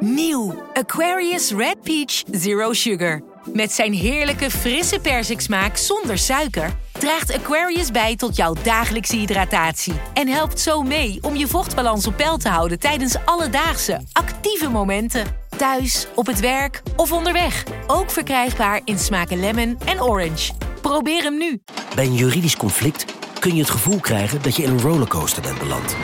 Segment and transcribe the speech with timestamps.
[0.00, 3.22] Nieuw Aquarius Red Peach Zero Sugar.
[3.52, 10.28] Met zijn heerlijke frisse persiksmaak zonder suiker draagt Aquarius bij tot jouw dagelijkse hydratatie en
[10.28, 15.26] helpt zo mee om je vochtbalans op peil te houden tijdens alledaagse actieve momenten.
[15.56, 17.64] Thuis, op het werk of onderweg.
[17.86, 20.52] Ook verkrijgbaar in smaken lemon en orange.
[20.80, 21.62] Probeer hem nu.
[21.94, 23.04] Bij een juridisch conflict
[23.38, 25.96] kun je het gevoel krijgen dat je in een rollercoaster bent beland.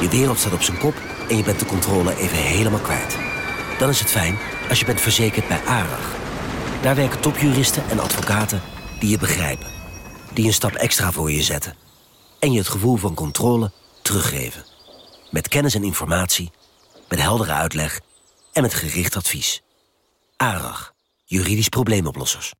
[0.00, 0.94] Je wereld staat op zijn kop
[1.30, 3.16] en je bent de controle even helemaal kwijt.
[3.78, 4.38] Dan is het fijn
[4.68, 6.16] als je bent verzekerd bij ARAG.
[6.82, 8.62] Daar werken topjuristen en advocaten
[8.98, 9.70] die je begrijpen.
[10.32, 11.74] Die een stap extra voor je zetten.
[12.38, 13.70] En je het gevoel van controle
[14.02, 14.64] teruggeven.
[15.30, 16.50] Met kennis en informatie,
[17.08, 18.00] met heldere uitleg
[18.52, 19.62] en met gericht advies.
[20.36, 22.52] ARAG, juridisch probleemoplossers.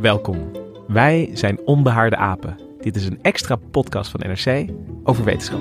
[0.00, 0.67] Welkom.
[0.88, 2.58] Wij zijn Onbehaarde Apen.
[2.80, 4.70] Dit is een extra podcast van NRC
[5.04, 5.60] over wetenschap.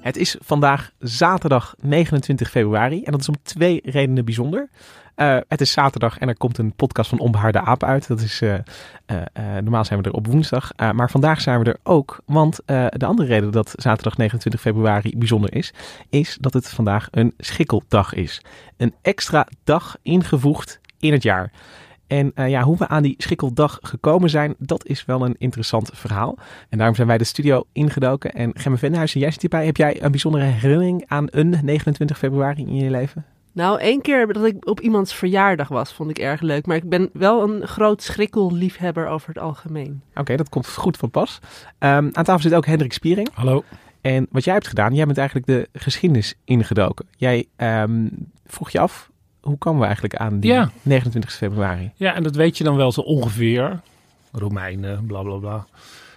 [0.00, 4.68] Het is vandaag zaterdag 29 februari en dat is om twee redenen bijzonder.
[5.16, 8.08] Uh, het is zaterdag en er komt een podcast van Onbehaarde Apen uit.
[8.08, 8.58] Dat is, uh, uh,
[9.34, 12.20] normaal zijn we er op woensdag, maar vandaag zijn we er ook.
[12.26, 15.72] Want de andere reden dat zaterdag 29 februari bijzonder is,
[16.10, 18.42] is dat het vandaag een schikkeldag is.
[18.76, 21.52] Een extra dag ingevoegd in het jaar.
[22.06, 25.90] En uh, ja, hoe we aan die schikkeldag gekomen zijn, dat is wel een interessant
[25.94, 26.38] verhaal.
[26.68, 28.32] En daarom zijn wij de studio ingedoken.
[28.32, 29.64] En Gemme Venhuizen, jij zit hierbij.
[29.64, 33.24] Heb jij een bijzondere herinnering aan een 29 februari in je leven?
[33.52, 36.66] Nou, één keer dat ik op iemands verjaardag was, vond ik erg leuk.
[36.66, 40.02] Maar ik ben wel een groot schrikkelliefhebber over het algemeen.
[40.14, 41.38] Oké, dat komt goed van pas.
[41.42, 43.28] Um, aan tafel zit ook Hendrik Spiering.
[43.32, 43.64] Hallo.
[44.00, 47.06] En wat jij hebt gedaan, jij bent eigenlijk de geschiedenis ingedoken.
[47.16, 48.10] Jij um,
[48.46, 49.10] vroeg je af,
[49.48, 50.70] hoe komen we eigenlijk aan die Ja.
[50.82, 51.90] 29 februari?
[51.94, 53.80] Ja, en dat weet je dan wel zo ongeveer.
[54.32, 55.66] Romeinen, bla bla bla.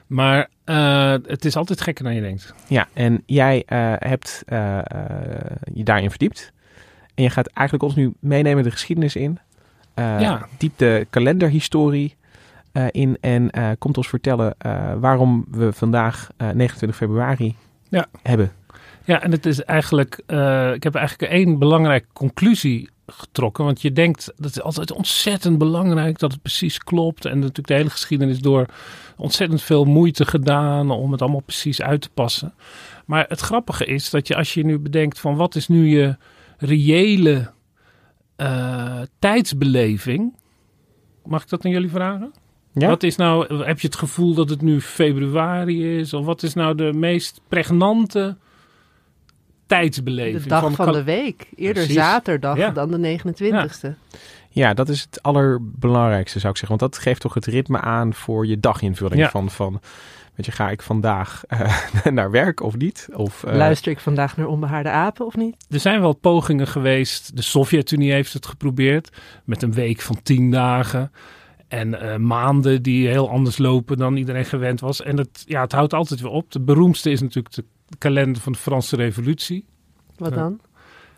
[0.08, 2.54] Maar eh, het is altijd gekker dan je denkt.
[2.68, 4.80] Ja, en jij eh, hebt eh,
[5.74, 6.52] je daarin verdiept.
[7.16, 9.40] En je gaat eigenlijk ons nu meenemen de geschiedenis in.
[9.96, 10.46] Ja.
[10.58, 12.16] Diep de kalenderhistorie
[12.92, 13.18] in.
[13.22, 14.56] En komt ons vertellen
[15.00, 17.56] waarom we vandaag eh, 29 februari
[17.90, 18.06] Ja.
[18.24, 18.52] hebben.
[19.04, 20.16] Ja, en het is eigenlijk,
[20.76, 23.66] ik heb eigenlijk één belangrijke conclusie getrokken.
[23.66, 27.26] Want je denkt, dat is altijd ontzettend belangrijk dat het precies klopt.
[27.26, 28.66] En natuurlijk de hele geschiedenis door
[29.18, 32.54] ontzettend veel moeite gedaan om het allemaal precies uit te passen.
[33.06, 36.16] Maar het grappige is dat je als je nu bedenkt van wat is nu je
[36.58, 37.52] reële
[38.36, 40.36] eh, tijdsbeleving.
[41.26, 42.32] Mag ik dat aan jullie vragen?
[42.74, 42.88] Ja?
[42.88, 46.14] Wat is nou, heb je het gevoel dat het nu februari is?
[46.14, 48.38] Of wat is nou de meest pregnante
[49.72, 50.44] tijdsbeleving?
[50.44, 51.48] De dag van, de week.
[51.56, 51.94] Eerder Precies.
[51.94, 52.70] zaterdag Ja.
[52.70, 53.94] dan de 29ste.
[54.50, 56.78] Ja, dat is het allerbelangrijkste zou ik zeggen.
[56.80, 59.22] Want dat geeft toch het ritme aan voor je daginvulling.
[59.22, 59.30] Ja.
[59.30, 59.80] Van, van,
[60.36, 61.78] weet je, ga ik vandaag eh,
[62.18, 63.08] naar werk of niet?
[63.14, 65.56] Of, eh, Luister ik vandaag naar Onbehaarde Apen of niet?
[65.70, 67.36] Er zijn wel pogingen geweest.
[67.36, 69.10] De Sovjet-Unie heeft het geprobeerd.
[69.44, 71.12] Met een week van tien dagen.
[71.68, 75.02] En eh, maanden die heel anders lopen dan iedereen gewend was.
[75.02, 76.52] En het, ja, het houdt altijd weer op.
[76.52, 77.66] De beroemdste is natuurlijk de
[77.98, 79.66] kalender van de Franse Revolutie.
[80.18, 80.36] Wat Ja.
[80.36, 80.60] dan?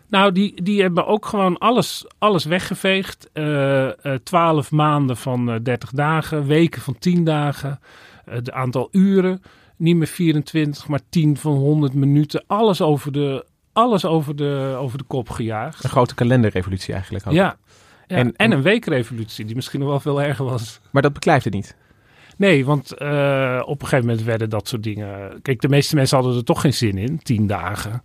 [0.08, 3.28] Nou, die, die hebben ook gewoon alles, alles weggeveegd.
[3.32, 7.80] Eh, eh, Twaalf maanden van eh, 30 dagen, weken van 10 dagen.
[8.24, 9.42] Het aantal uren,
[9.76, 12.44] niet meer 24, maar 10 van 100 minuten.
[12.46, 15.84] Alles over de, alles over de, over de kop gejaagd.
[15.84, 17.32] Een grote kalenderrevolutie eigenlijk ook.
[17.32, 17.56] Ja.
[18.06, 18.16] ja.
[18.16, 20.80] En- En, een weekrevolutie, die misschien nog wel veel erger was.
[20.90, 21.76] Maar dat beklijft het niet.
[22.36, 25.42] Nee, want eh, op een gegeven moment werden dat soort dingen.
[25.42, 28.02] Kijk, de meeste mensen hadden er toch geen zin in, tien dagen.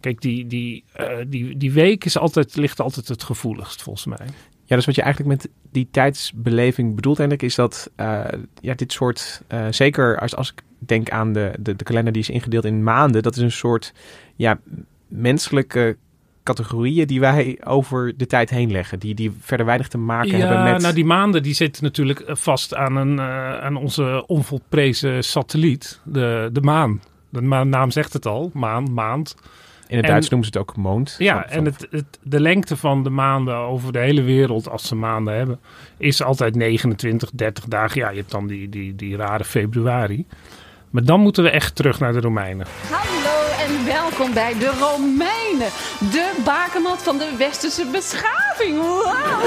[0.00, 4.26] Kijk, die, die, eh, die, die week is altijd, ligt altijd het gevoeligst, volgens mij.
[4.64, 8.24] Ja, dus wat je eigenlijk met die tijdsbeleving bedoelt, Hendrik, is dat eh,
[8.60, 12.30] ja, dit soort, zeker als, als ik denk aan de, de, de kalender die is
[12.30, 13.92] ingedeeld in maanden, dat is een soort
[14.36, 14.60] ja,
[15.08, 15.96] menselijke
[16.44, 20.56] categorieën die wij over de tijd heen leggen, die, die verder weinig te maken hebben
[20.56, 20.82] Ja, met...
[20.82, 26.48] nou die maanden die zitten natuurlijk vast aan, een, eh, aan onze onvolprezen satelliet, de,
[26.52, 27.02] de maan.
[27.30, 29.34] De naam zegt het al, maan, maand.
[29.88, 31.14] in het en- Duits noemen ze het ook moond.
[31.18, 34.68] Ja, Van- van- en het, het, de lengte van de maanden over de hele wereld,
[34.68, 35.60] als ze maanden hebben,
[35.98, 38.00] is altijd 29, 30 dagen.
[38.00, 40.26] Ja, je hebt dan die, die, die rare februari.
[40.90, 42.66] Maar dan moeten we echt terug naar de Romeinen.
[43.84, 45.68] Welkom bij de Romeinen.
[46.12, 48.76] De bakermat van de westerse beschaving.
[48.78, 49.40] Wauw.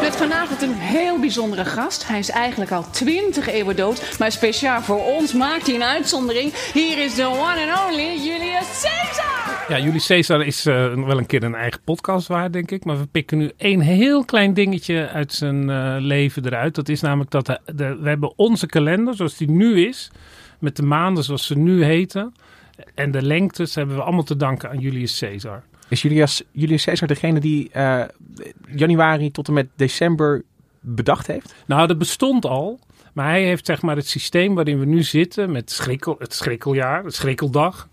[0.00, 2.08] Met vanavond een heel bijzondere gast.
[2.08, 4.16] Hij is eigenlijk al 20 eeuwen dood.
[4.18, 6.52] Maar speciaal voor ons maakt hij een uitzondering.
[6.72, 9.64] Hier is de one and only Julius Caesar.
[9.68, 12.84] Ja, Julius Caesar is eh, wel een keer een eigen podcast waard, denk ik.
[12.84, 16.74] Maar we pikken nu één heel klein dingetje uit zijn eh, leven eruit.
[16.74, 17.60] Dat is namelijk dat de-
[18.00, 20.10] we hebben onze kalender zoals die nu is.
[20.58, 22.34] Met de maanden zoals ze nu heten.
[22.94, 25.62] En de lengtes hebben we allemaal te danken aan Julius Caesar.
[25.88, 28.02] Is Julius, Julius Caesar degene die eh,
[28.74, 30.42] januari tot en met december
[30.80, 31.54] bedacht heeft?
[31.66, 32.78] Nou, dat bestond al.
[33.12, 37.04] Maar hij heeft zeg maar het systeem waarin we nu zitten met schrikkel, het schrikkeljaar,
[37.04, 37.88] het schrikkeldag.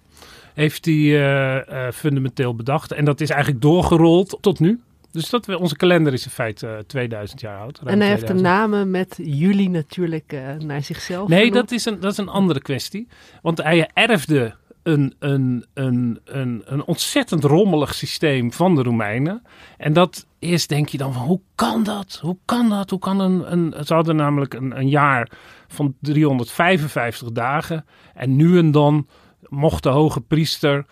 [0.53, 2.91] Heeft hij eh, eh, fundamenteel bedacht.
[2.91, 4.79] En dat is eigenlijk doorgerold tot nu.
[5.11, 7.79] Dus dat we, onze kalender is in feite eh, 2000 jaar oud.
[7.85, 8.41] En hij heeft de 2000.
[8.41, 11.55] namen met juli natuurlijk eh, naar zichzelf Nee, genoemd.
[11.55, 13.07] dat is, een, dat is een andere kwestie.
[13.41, 14.55] Want hij erfde
[14.91, 19.41] een, een, een, een, een ontzettend rommelig systeem van de Romeinen.
[19.77, 22.19] En dat is, denk je dan, van, hoe kan dat?
[22.21, 22.89] Hoe kan dat?
[22.89, 25.31] Hoe kan een, een, ze hadden namelijk een, een jaar
[25.67, 27.85] van 355 dagen.
[28.13, 29.07] En nu en dan
[29.47, 30.85] mocht de hoge priester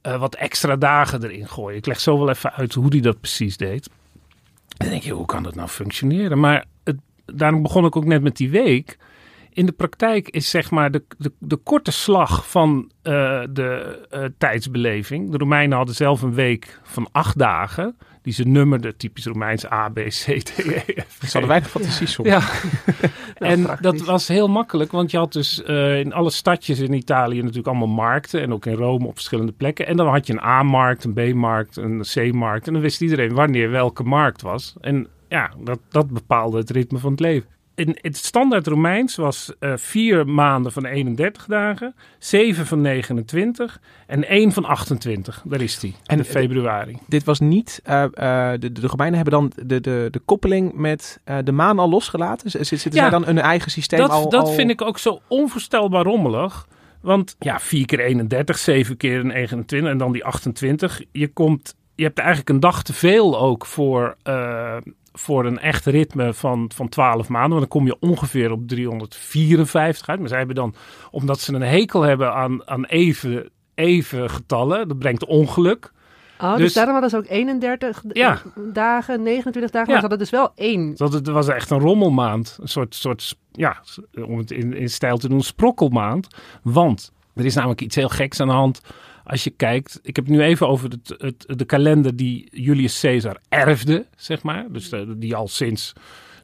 [0.00, 1.78] eh, wat extra dagen erin gooien.
[1.78, 3.86] Ik leg zo wel even uit hoe hij dat precies deed.
[3.86, 6.40] En dan denk je, hoe kan dat nou functioneren?
[6.40, 6.96] Maar het,
[7.26, 8.98] daarom begon ik ook net met die week.
[9.54, 14.24] In de praktijk is zeg maar de, de, de korte slag van eh, de eh,
[14.38, 15.30] tijdsbeleving.
[15.30, 17.96] De Romeinen hadden zelf een week van acht dagen.
[18.22, 21.18] Die ze nummerden, typisch Romeins A, B, C, D, E, F.
[21.20, 22.28] Ze hadden weinig fantasie soms.
[22.28, 22.40] Ja,
[23.38, 23.82] en praktisch.
[23.82, 27.66] dat was heel makkelijk, want je had dus eh, in alle stadjes in Italië natuurlijk
[27.66, 28.40] allemaal markten.
[28.40, 29.86] En ook in Rome op verschillende plekken.
[29.86, 32.66] En dan had je een A-markt, een B-markt, een C-markt.
[32.66, 34.74] En dan wist iedereen wanneer welke markt was.
[34.80, 37.48] En ja, dat, dat bepaalde het ritme van het leven.
[37.74, 44.28] In het standaard Romeins was eh, vier maanden van 31 dagen, zeven van 29 en
[44.28, 45.42] één van 28.
[45.44, 46.98] Daar is die, En en februari.
[47.08, 51.20] Dit was niet, eh, eh, de, de Romeinen hebben dan de, de, de koppeling met
[51.44, 52.50] de maan al losgelaten.
[52.50, 53.10] Z- Zitten zij Ja.
[53.10, 54.28] dan een eigen systeem dat, al...
[54.28, 56.66] dat al- vind ik ook zo onvoorstelbaar rommelig.
[57.00, 61.00] Want ja, 4 keer 31, 7 keer 29 en dan die 28.
[61.12, 64.16] Je, komt, je hebt eigenlijk een dag te veel ook voor,
[65.12, 67.50] voor een echt ritme van, van 12 maanden.
[67.58, 70.18] Want dan kom je ongeveer op 354 uit.
[70.20, 70.74] Maar zij hebben dan,
[71.10, 75.92] omdat ze een hekel hebben aan, aan even, even getallen, dat brengt ongeluk.
[76.40, 78.38] Oh, dus, Dus- daarom hadden ze ook 31 d- Ja.
[78.72, 80.00] dagen, 29 dagen, Ja.
[80.00, 80.94] maar ze hadden dus wel één.
[80.96, 82.58] Dat het was echt een rommelmaand.
[82.60, 83.82] Een soort, soort ja,
[84.26, 86.28] om het in, in stijl te doen, sprokkelmaand.
[86.62, 88.80] Want er is namelijk iets heel geks aan de hand.
[89.24, 93.00] Als je kijkt, ik heb het nu even over het, het, de kalender die Julius
[93.00, 94.66] Caesar erfde, zeg maar.
[94.70, 95.92] Dus de- die al sinds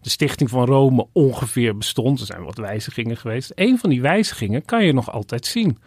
[0.00, 2.20] de stichting van Rome ongeveer bestond.
[2.20, 3.52] Er zijn wat wijzigingen geweest.
[3.54, 5.78] Een van die wijzigingen kan je nog altijd zien.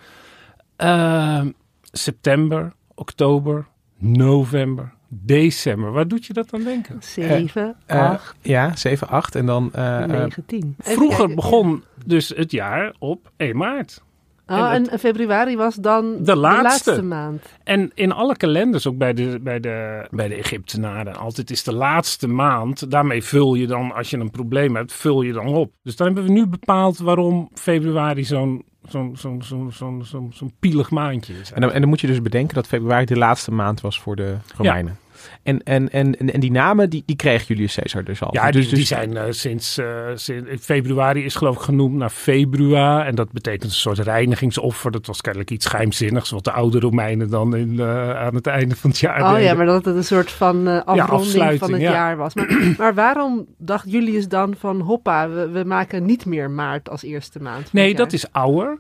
[0.75, 1.51] Ehm,
[1.91, 3.67] september, oktober,
[3.97, 5.91] november, december.
[5.91, 6.97] Waar doet je dat aan denken?
[6.99, 9.69] 7, Eh, 8, ja, 7, 8 en dan...
[9.73, 10.75] eh, eh, 9, 10.
[10.79, 14.03] Even Vroeger begon dus het jaar op 1 maart.
[14.47, 17.01] Oh, en en, februari was dan De laatste.
[17.01, 17.41] maand.
[17.63, 21.73] En in alle kalenders, ook bij de, bij de, bij de Egyptenaren, altijd is de
[21.73, 22.91] laatste maand.
[22.91, 25.71] Daarmee vul je dan, als je een probleem hebt, vul je dan op.
[25.83, 30.53] Dus dan hebben we nu bepaald waarom februari zo'n zo'n zo'n zo'n zo'n zo'n zo'n
[30.59, 31.51] pielig maandje is.
[31.51, 34.15] en, dan, en dan moet je dus bedenken dat februari de laatste maand was voor
[34.15, 34.97] de Romeinen.
[35.43, 38.29] En, en, en, en, die namen, die, die kreeg Julius Caesar dus al.
[38.31, 41.95] Ja, dus, die, die dus- zijn eh, sinds, eh, sinds februari is geloof ik genoemd
[41.95, 43.05] naar Februa.
[43.05, 44.91] En dat betekent een soort reinigingsoffer.
[44.91, 48.75] Dat was kennelijk iets geheimzinnigs wat de oude Romeinen dan in, eh, aan het einde
[48.75, 49.43] van het jaar Oh deden.
[49.43, 51.91] ja, maar dat het een soort van afronding afsluiting, van het ja.
[51.91, 52.33] jaar was.
[52.33, 57.03] Maar, maar waarom dacht Julius dan van hoppa, we, we maken niet meer maart als
[57.03, 57.73] eerste maand?
[57.73, 58.77] Nee, dat is ouder.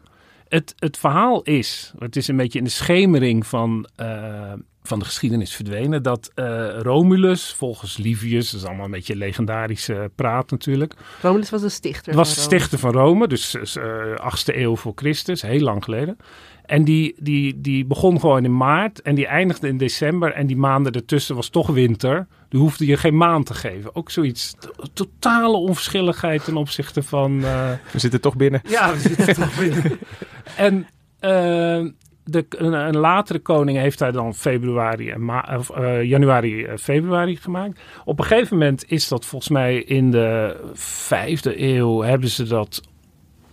[0.47, 5.05] Het, het verhaal is, het is een beetje in de schemering van, eh, van de
[5.05, 10.93] geschiedenis verdwenen, dat eh, Romulus, volgens Livius, dat is allemaal een beetje legendarische praat natuurlijk,
[11.21, 12.15] Romulus was de stichter.
[12.15, 13.83] was de stichter van Rome, dus eh
[14.19, 16.17] 8e eeuw voor Christus, heel lang geleden.
[16.65, 20.33] En die, die, die begon gewoon in maart en die eindigde in december.
[20.33, 22.27] En die maanden ertussen was toch winter.
[22.49, 23.95] Die hoefde je geen maand te geven.
[23.95, 24.55] Ook zoiets,
[24.93, 27.43] totale onverschilligheid ten opzichte van...
[27.43, 28.61] eh, we zitten toch binnen.
[28.67, 29.83] ja, we zitten toch binnen.
[30.55, 30.87] En
[31.19, 31.85] eh,
[32.31, 36.77] de, een, een latere koning heeft hij dan februari en ma- of, eh, januari, eh,
[36.77, 37.79] februari gemaakt.
[38.05, 42.81] Op een gegeven moment is dat volgens mij in de vijfde eeuw hebben ze dat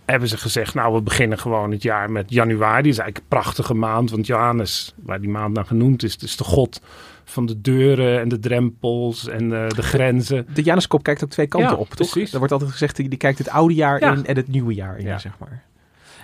[0.05, 2.81] hebben ze gezegd, nou we beginnen gewoon het jaar met januari.
[2.83, 6.37] Dat is eigenlijk een prachtige maand, want Johannes, waar die maand naar genoemd is, is
[6.37, 6.81] de god
[7.23, 10.47] van de deuren en de drempels en eh, de grenzen.
[10.53, 12.09] De Januskop kijkt ook twee kanten Ja, op, toch?
[12.09, 12.31] precies.
[12.31, 14.11] Er wordt altijd gezegd, die, die kijkt het oude jaar Ja.
[14.13, 15.17] in en het nieuwe jaar in, Ja.
[15.19, 15.63] zeg maar.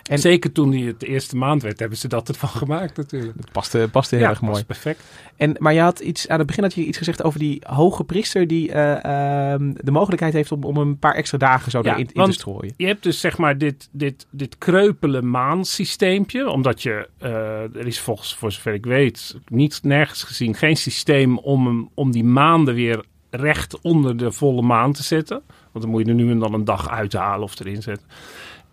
[0.10, 3.42] En- Zeker toen hij het de eerste maand werd, hebben ze dat ervan gemaakt natuurlijk.
[3.42, 4.64] Dat paste, paste heel ja, erg mooi.
[4.64, 5.04] perfect.
[5.36, 8.04] En, maar je had iets, aan het begin had je iets gezegd over die hoge
[8.04, 11.96] priester die eh, ehm, de mogelijkheid heeft om, om een paar extra dagen zo Ja,
[11.96, 12.74] in te strooien.
[12.78, 16.50] Je hebt dus zeg maar dit, dit, dit kreupele maansysteempje.
[16.50, 17.32] Omdat je, eh,
[17.76, 22.24] er is volgens, voor zover ik weet, niet nergens gezien, geen systeem om, om die
[22.24, 25.42] maanden weer recht onder de volle maan te zetten.
[25.72, 28.08] Want dan moet je er nu en dan een dag uithalen of erin zetten.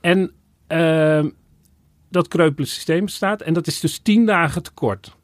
[0.01, 0.33] En
[0.73, 1.31] ehm,
[2.11, 3.41] dat kreupele systeem bestaat.
[3.41, 5.17] En dat is dus tien dagen tekort.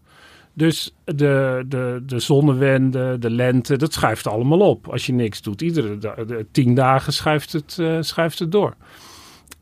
[0.52, 4.88] Dus de, de, de zonnewende, de lente, dat schuift allemaal op.
[4.88, 8.74] Als je niks doet, iedere da- de, tien dagen schuift het, eh, schuift het door.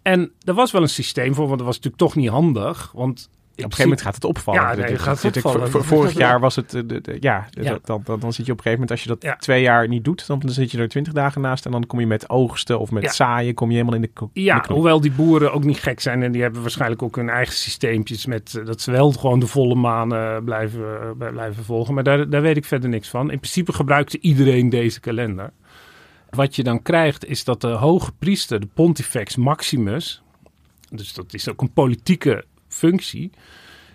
[0.03, 2.93] En er was wel een systeem voor, want dat was natuurlijk toch niet handig.
[2.93, 4.61] Want Op een gegeven moment gaat het opvallen.
[4.63, 5.41] Ja, nee, gaat het
[5.87, 7.47] vorig jaar was het, eh, de, de- ja,
[7.85, 9.37] Dan, dan, dan zit je op een gegeven moment, als je dat Ja.
[9.37, 12.01] twee jaar niet doet, dan, dan zit je er twintig dagen naast en dan kom
[12.01, 13.13] je met oogsten of met Ja.
[13.13, 16.23] zaaien, kom je helemaal in de, Ja, de hoewel die boeren ook niet gek zijn
[16.23, 19.47] en die hebben waarschijnlijk ook hun eigen systeempjes met eh, dat ze wel gewoon de
[19.47, 21.95] volle maan eh, blijven, blijven volgen.
[21.95, 23.31] Maar daar, daar weet ik verder niks van.
[23.31, 25.51] In principe gebruikte iedereen deze kalender.
[26.31, 30.23] Wat je dan krijgt is dat de hoge priester, de Pontifex Maximus,
[30.91, 32.45] dus dat is ook een politieke
[32.77, 33.31] functie,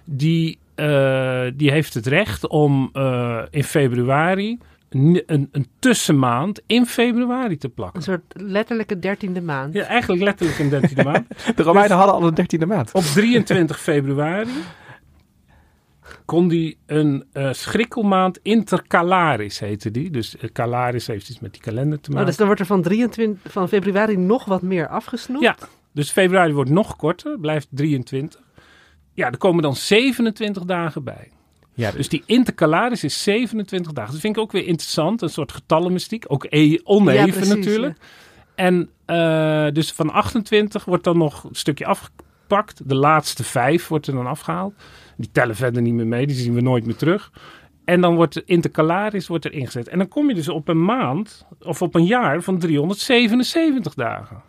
[0.03, 4.57] die, eh, die heeft het recht om eh, in februari
[4.89, 7.97] een, een, tussenmaand in februari te plakken.
[7.97, 9.73] Een soort letterlijke dertiende maand.
[9.73, 11.27] Ja, eigenlijk letterlijk een dertiende maand.
[11.57, 12.91] De Romeinen hadden al een dertiende maand.
[12.91, 14.50] Op 23 februari
[16.25, 20.09] kon die een eh, schrikkelmaand intercalaris heette die.
[20.09, 22.27] Dus eh, calaris heeft iets met die kalender te Oh, maken.
[22.27, 25.43] dus dan wordt er van, 23, van februari nog wat meer afgesnoept.
[25.43, 25.55] Ja,
[25.91, 28.41] dus februari wordt nog korter, blijft 23.
[29.13, 31.30] Ja, er komen dan 27 dagen bij.
[31.74, 34.12] Ja, Dus die intercalaris is 27 dagen.
[34.12, 35.22] Dat vind ik ook weer interessant.
[35.22, 36.25] Een soort getallenmystiek.
[36.27, 37.98] Ook e- oneven Ja, precies, natuurlijk.
[38.56, 42.89] En eh, dus van 28 wordt dan nog een stukje afgepakt.
[42.89, 44.74] De laatste vijf wordt er dan afgehaald.
[45.18, 46.27] Die tellen verder niet meer mee.
[46.27, 47.32] Die zien we nooit meer terug.
[47.86, 49.88] En dan wordt de intercalaris wordt er ingezet.
[49.88, 54.41] En dan kom je dus op een maand of op een jaar van 377 dagen.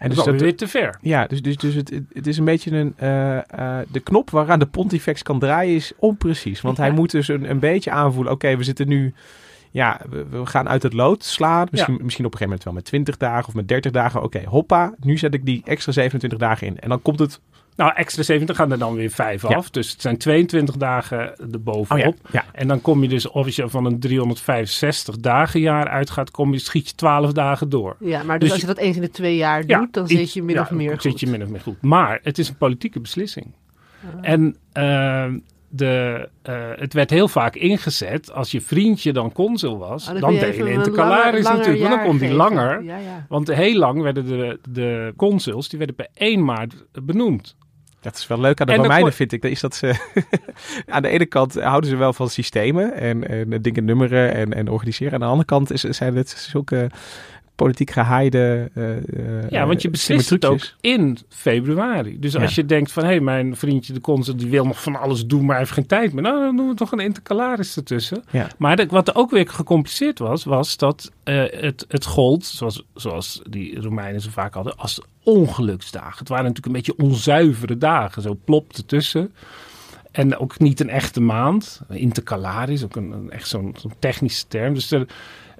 [0.00, 0.98] En Dus dat is weer te ver.
[1.00, 2.94] ja, dus, dus, dus het, het is een beetje een.
[2.96, 6.60] eh, eh, de knop waaraan de Pontifex kan draaien is onprecies.
[6.60, 8.32] Want hij moet dus een, een beetje aanvoelen.
[8.32, 9.14] Oké, we zitten nu.
[9.70, 11.68] Ja, we, we gaan uit het lood slaan.
[11.70, 14.22] Misschien, misschien op een gegeven moment wel met 20 dagen of met 30 dagen.
[14.22, 14.94] Oké, hoppa.
[15.00, 16.78] Nu zet ik die extra 27 dagen in.
[16.78, 17.40] En dan komt het.
[17.76, 19.48] Nou, extra 70 gaan er dan weer vijf Ja.
[19.48, 19.70] af.
[19.70, 22.14] Dus het zijn 22 dagen erbovenop.
[22.14, 22.44] Oh ja, ja.
[22.52, 26.52] En dan kom je dus, of als je van een 365 dagen jaar uitgaat, kom
[26.52, 27.96] je, schiet je 12 dagen door.
[28.00, 30.08] Ja, maar dus, Dus als je dat eens in de twee jaar Ja, doet, dan
[30.08, 31.02] zit je min ja, of meer goed.
[31.02, 31.82] zit je min of meer goed.
[31.82, 33.46] Maar het is een politieke beslissing.
[34.20, 35.38] En ehm,
[35.72, 40.08] de, eh, het werd heel vaak ingezet als je vriendje dan consul was.
[40.08, 41.78] Oh, dan je deed je intercalaris natuurlijk.
[41.78, 42.82] Want dan kon die langer.
[42.82, 43.26] Ja, ja.
[43.28, 47.56] Want heel lang werden de, de consuls, die werden per 1 maart benoemd.
[48.00, 49.42] Dat is wel leuk aan de En dan Romeinen, vind ik.
[49.42, 49.94] Dat Is dat ze
[50.86, 54.68] aan de ene kant houden ze wel van systemen en, en dingen nummeren en, en
[54.68, 55.12] organiseren.
[55.12, 56.90] Aan de andere kant is, zijn het zulke
[57.64, 58.70] politiek gehaaide.
[58.74, 62.18] eh, eh, Ja, want je eh, beslist het ook in februari.
[62.18, 64.96] Dus als je denkt van, hé, hey, mijn vriendje de consul die wil nog van
[64.96, 66.22] alles doen, maar hij heeft geen tijd meer.
[66.22, 68.22] Nou, dan doen we toch een intercalaris ertussen.
[68.30, 68.46] Ja.
[68.58, 73.42] Maar de- wat er ook weer gecompliceerd was, was dat het, het gold, zoals, zoals
[73.50, 76.18] die Romeinen zo vaak hadden, als ongeluksdagen.
[76.18, 79.32] Het waren natuurlijk een beetje onzuivere dagen, zo plopt ertussen.
[80.10, 81.80] En ook niet een echte maand.
[81.88, 84.74] Intercalaris, ook een, een echt zo'n zo'n technische term.
[84.74, 85.06] Dus er,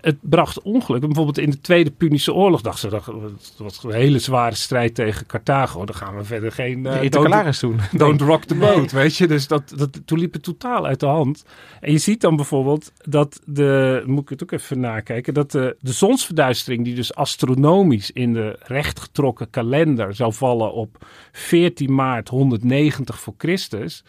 [0.01, 1.01] het bracht ongeluk.
[1.01, 4.95] Bijvoorbeeld in de Tweede Punische Oorlog dachten ze, dat het was een hele zware strijd
[4.95, 5.85] tegen Carthago.
[5.85, 6.87] Dan gaan we verder geen...
[6.87, 7.81] eh, intercalaris doen.
[7.93, 9.27] Don't rock the boat, weet je.
[9.27, 11.45] Dus dat, dat, toen liep het totaal uit de hand.
[11.81, 15.77] En je ziet dan bijvoorbeeld dat de, moet ik het ook even nakijken, dat de,
[15.81, 23.21] de zonsverduistering die dus astronomisch in de rechtgetrokken kalender zou vallen op 14 maart 190
[23.21, 24.05] voor Christus.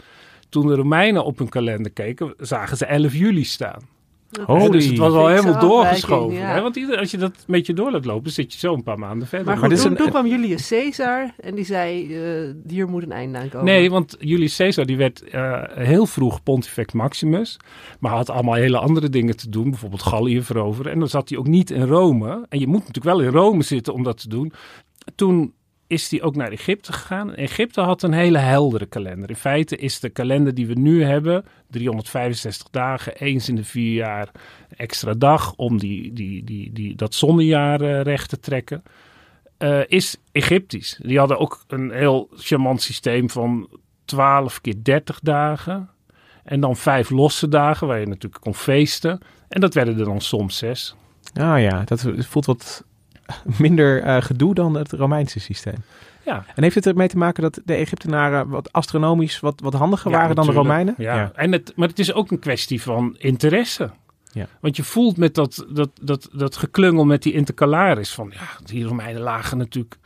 [0.49, 3.90] Toen de Romeinen op hun kalender keken, zagen ze 11 juli staan.
[4.71, 6.37] Dus het was al helemaal doorgeschoven.
[6.37, 6.53] ja.
[6.53, 6.61] Hè?
[6.61, 8.99] Want ieder, als je dat een beetje door laat lopen, zit je zo een paar
[8.99, 9.47] maanden verder.
[9.47, 13.37] Maar goed, een- toen kwam Julius Caesar en die zei, eh, hier moet een einde
[13.37, 13.65] aan komen.
[13.65, 17.57] Nee, want Julius Caesar die werd eh, heel vroeg Pontifex Maximus.
[17.99, 19.69] Maar had allemaal hele andere dingen te doen.
[19.69, 20.91] Bijvoorbeeld Gallië veroveren.
[20.91, 22.45] En dan zat hij ook niet in Rome.
[22.49, 24.53] En je moet natuurlijk wel in Rome zitten om dat te doen.
[25.15, 25.53] Toen
[25.91, 27.35] is hij ook naar Egypte gegaan.
[27.35, 29.29] Egypte had een hele heldere kalender.
[29.29, 31.45] In feite is de kalender die we nu hebben...
[31.69, 34.31] 365 dagen, eens in de vier jaar
[34.77, 35.53] extra dag...
[35.55, 38.83] om die, die, die, die, dat zonnejaar eh, recht te trekken
[39.57, 40.99] eh, is Egyptisch.
[41.03, 43.69] Die hadden ook een heel charmant systeem van
[44.05, 45.89] 12 keer 30 dagen.
[46.43, 49.19] En dan vijf losse dagen waar je natuurlijk kon feesten.
[49.47, 50.95] En dat werden er dan soms zes.
[51.33, 52.85] Ah ja, dat voelt wat
[53.57, 55.83] minder eh, gedoe dan het Romeinse systeem.
[56.25, 56.45] Ja.
[56.55, 60.17] En heeft het ermee te maken dat de Egyptenaren wat astronomisch wat, wat handiger Ja,
[60.17, 60.51] waren dan de.
[60.51, 60.93] Romeinen?
[60.97, 61.31] Ja.
[61.35, 63.91] En het, maar het is ook een kwestie van interesse.
[64.31, 64.47] Ja.
[64.59, 68.83] Want je voelt met dat, dat, dat, dat geklungel met die intercalaris van ja, die
[68.83, 69.97] Romeinen lagen natuurlijk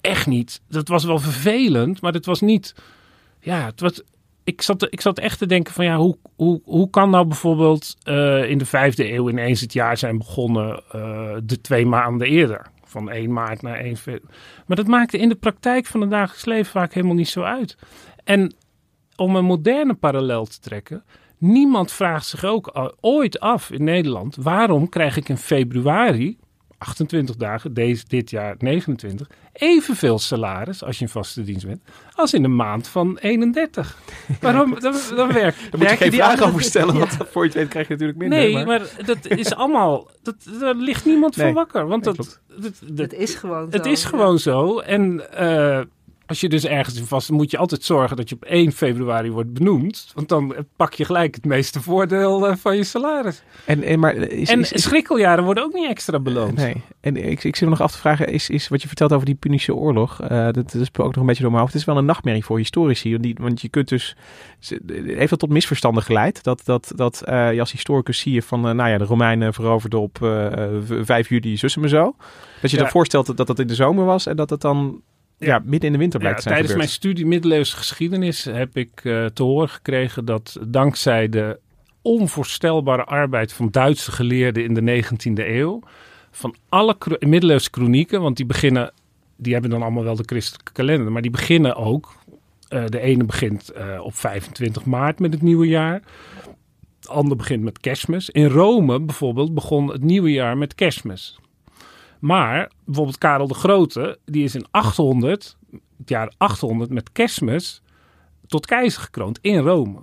[0.00, 0.60] echt niet.
[0.68, 2.74] Dat was wel vervelend, maar het was niet.
[3.40, 4.02] Ja, het was.
[4.44, 7.96] Ik zat, ik zat echt te denken van ja, hoe, hoe, hoe kan nou bijvoorbeeld
[8.02, 12.66] eh, in de vijfde eeuw ineens het jaar zijn begonnen eh, de twee maanden eerder.
[12.84, 14.34] Van 1 maart naar 1 februari.
[14.66, 17.76] Maar dat maakte in de praktijk van het dagelijks leven vaak helemaal niet zo uit.
[18.24, 18.54] En
[19.16, 21.04] om een moderne parallel te trekken.
[21.38, 24.36] Niemand vraagt zich ook al- ooit af in Nederland.
[24.36, 26.38] Waarom krijg ik in februari,
[26.82, 31.80] 28 dagen, deze, dit jaar 29, evenveel salaris als je in vaste dienst bent.
[32.14, 33.98] als in de maand van 31?
[34.40, 34.80] Waarom?
[34.80, 35.58] Dan, dan werkt.
[35.70, 38.18] Daar moet je geen vraag over stellen, want voor je het weet krijg je natuurlijk
[38.18, 38.38] minder.
[38.38, 40.10] Nee, maar dat is allemaal.
[40.22, 41.46] Dat, daar ligt niemand Nee.
[41.46, 41.86] van wakker.
[41.86, 43.76] Want Nee, dat, dat, dat- Het is gewoon zo.
[43.76, 44.08] het is ja.
[44.08, 44.78] gewoon zo.
[44.78, 45.80] En eh,
[46.32, 49.52] als je dus ergens vast, moet je altijd zorgen dat je op 1 februari wordt
[49.52, 50.10] benoemd.
[50.14, 53.42] Want dan pak je gelijk het meeste voordeel eh, van je salaris.
[53.64, 56.56] En, en, maar is, en is, is- schrikkeljaren worden ook niet extra beloond.
[56.56, 59.12] Nee, en ik, ik zit me nog af te vragen, is, is wat je vertelt
[59.12, 61.72] over die Punische oorlog, eh, dat is ook nog een beetje door mijn hoofd.
[61.72, 64.16] Het is wel een nachtmerrie voor historici, want, die, want je kunt dus,
[65.04, 68.60] heeft dat tot misverstanden geleid, dat, dat, dat eh, je als historicus zie je van,
[68.60, 72.14] nou ja, de Romeinen veroverden op eh, eh, v- 5 juli zussen me zo.
[72.60, 72.82] Dat je Ja.
[72.82, 75.00] dan voorstelt dat, dat dat in de zomer was en dat het dan
[75.46, 75.62] ja.
[75.64, 79.42] Midden in de winter blijkt zijn tijdens mijn studie middeleeuwse geschiedenis heb ik eh, te
[79.42, 81.58] horen gekregen dat dankzij de
[82.02, 85.80] onvoorstelbare arbeid van Duitse geleerden in de 19e eeuw,
[86.30, 88.92] van alle middeleeuwse kronieken, want die beginnen,
[89.36, 92.14] die hebben dan allemaal wel de christelijke kalender, maar die beginnen ook.
[92.68, 96.02] eh, de ene begint eh, op 25 maart met het nieuwe jaar.
[97.00, 98.30] De ander begint met kerstmis.
[98.30, 101.38] In Rome bijvoorbeeld begon het nieuwe jaar met kerstmis.
[102.22, 105.56] Maar bijvoorbeeld Karel de Grote, die is in 800,
[105.98, 107.82] het jaar 800 met kerstmis,
[108.46, 109.98] tot keizer gekroond in Rome.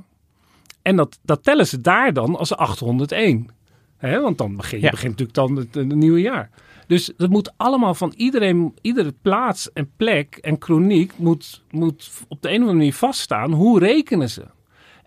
[0.81, 3.49] En dat, dat tellen ze daar dan als 801.
[3.97, 4.91] Hè, want dan begin, je Ja.
[4.91, 6.49] begint natuurlijk dan het, het nieuwe jaar.
[6.87, 12.41] Dus dat moet allemaal van iedereen, iedere plaats en plek en chroniek moet, moet op
[12.41, 13.51] de een of andere manier vaststaan.
[13.51, 14.45] Hoe rekenen ze?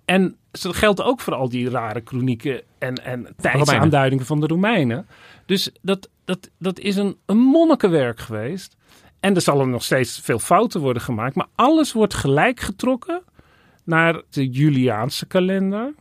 [0.04, 5.07] En dat geldt ook voor al die rare chronieken en, en tijdsaanduidingen van de Romeinen.
[5.47, 8.76] Dus dat, dat, dat is een, een monnikenwerk geweest.
[9.21, 11.35] En er zullen nog steeds veel fouten worden gemaakt.
[11.35, 13.23] Maar alles wordt gelijk getrokken
[13.85, 15.94] naar de Juliaanse kalender.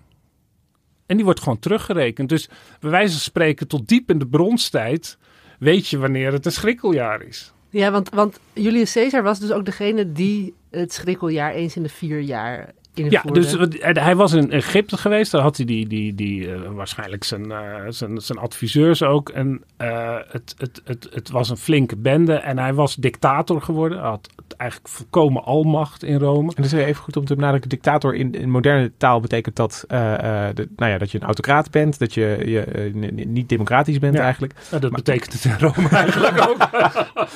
[1.06, 2.30] En die wordt gewoon teruggerekend.
[2.30, 5.17] Dus bij wijze van spreken tot diep in de bronstijd
[5.60, 7.54] weet je wanneer het een schrikkeljaar is.
[7.69, 11.89] Ja, want, want Julius Caesar was dus ook degene die het schrikkeljaar eens in de
[11.89, 15.32] vier jaar Ja, dus wat- hij was in Egypte geweest.
[15.32, 19.30] Daar had hij die, die, die, eh, waarschijnlijk zijn, eh, zijn, zijn adviseurs ook.
[19.30, 22.34] En eh, het, het, het, het was een flinke bende.
[22.34, 23.99] En hij was dictator geworden.
[23.99, 26.47] Hij had eigenlijk volkomen almacht in Rome.
[26.56, 27.69] En dat is even goed om te benadrukken.
[27.69, 30.13] Dictator in, in moderne taal betekent dat, eh,
[30.47, 31.99] eh, de, nou ja, dat je een autocraat bent.
[31.99, 32.93] Dat je, je eh,
[33.25, 34.21] niet democratisch bent Ja.
[34.23, 34.54] eigenlijk.
[34.69, 36.58] Dat Maar- betekent het in Rome eigenlijk ook.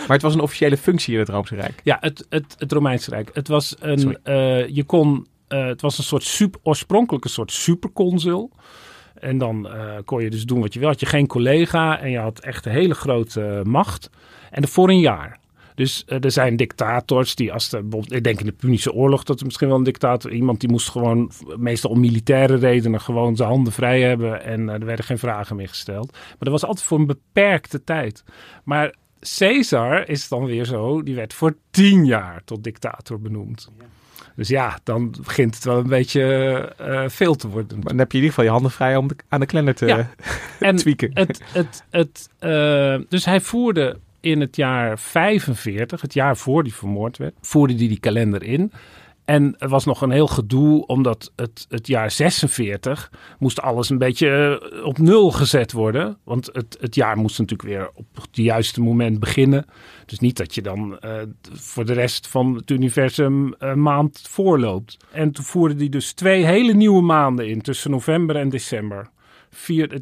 [0.08, 1.82] Maar het was een officiële functie in het Roomse Rijk.
[1.84, 3.30] Ja, het, het, het Romeinse Rijk.
[3.34, 7.52] Het was een, eh, je kon, eh, het was een soort super, oorspronkelijk een soort
[7.52, 8.52] superconsul.
[9.20, 10.88] En dan eh, kon je dus doen wat je wil.
[10.88, 14.10] Had je geen collega en je had echt een hele grote macht.
[14.52, 15.40] En voor een jaar.
[15.76, 19.40] Dus eh, er zijn dictators die als de, ik denk in de Punische oorlog dat
[19.40, 23.50] er misschien wel een dictator, iemand die moest gewoon, meestal om militaire redenen, gewoon zijn
[23.50, 26.12] handen vrij hebben en er werden geen vragen meer gesteld.
[26.12, 28.24] Maar dat was altijd voor een beperkte tijd.
[28.64, 28.94] Maar
[29.38, 33.70] Caesar is dan weer zo, die werd voor tien jaar tot dictator benoemd.
[34.36, 36.24] Dus ja, dan begint het wel een beetje
[36.78, 37.78] eh, veel te worden.
[37.78, 39.76] Maar dan heb je in ieder geval je handen vrij om de- aan de kalender
[39.76, 40.10] te Ja.
[40.60, 41.12] En tweaken.
[41.14, 46.72] het, het, het, eh, dus hij voerde in het jaar 45, het jaar voor hij
[46.72, 48.72] vermoord werd, voerde hij die kalender in.
[49.26, 53.98] En er was nog een heel gedoe, omdat het, het jaar 46 moest alles een
[53.98, 56.18] beetje eh, op nul gezet worden.
[56.24, 59.66] Want het, het jaar moest natuurlijk weer op het juiste moment beginnen.
[60.06, 61.12] Dus niet dat je dan eh,
[61.54, 64.98] voor de rest van het universum een maand voorloopt.
[65.12, 69.10] En toen voerde hij dus twee hele nieuwe maanden in, tussen november en december.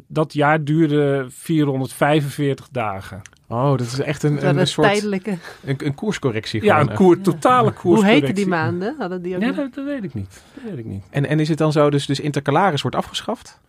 [0.06, 3.22] Dat jaar duurde 445 dagen.
[3.54, 5.38] Oh, dat is echt een, Dat een, een soort tijdelijke...
[5.64, 6.64] een, een koerscorrectie.
[6.64, 8.00] Ja, een koer, totale koers.
[8.00, 8.94] Hoe heten die maanden?
[8.98, 10.42] Hadden die ook Ja, dat, dat weet ik niet.
[10.54, 11.04] Dat weet ik niet.
[11.10, 13.60] En, en is het dan zo, dus, dus intercalaris wordt afgeschaft?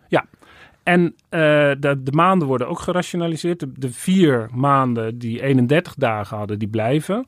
[0.86, 1.40] En eh,
[1.80, 3.60] de, de maanden worden ook gerationaliseerd.
[3.60, 7.26] De, de vier maanden die 31 dagen hadden, die blijven.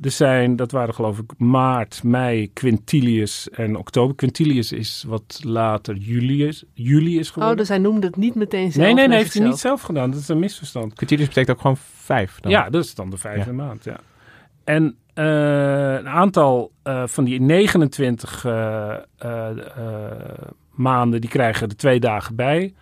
[0.00, 4.16] Er zijn, dat waren geloof ik maart, mei, Quintilius en oktober.
[4.16, 7.56] Quintilius is wat later Julius, juli is Oh, geworden.
[7.56, 8.86] dus hij noemde het niet meteen zelf.
[8.86, 10.10] nee, nee, nee, heeft hij niet zelf gedaan.
[10.10, 10.94] Dat is een misverstand.
[10.94, 12.40] Quintilius betekent ook gewoon vijf.
[12.40, 12.50] Dan.
[12.52, 13.56] Ja, dat is dan de vijfde Ja.
[13.56, 13.96] maand, ja.
[14.64, 15.24] En eh,
[15.94, 22.34] een aantal eh, van die 29 eh, eh, eh, maanden, die krijgen er twee dagen
[22.36, 22.74] bij.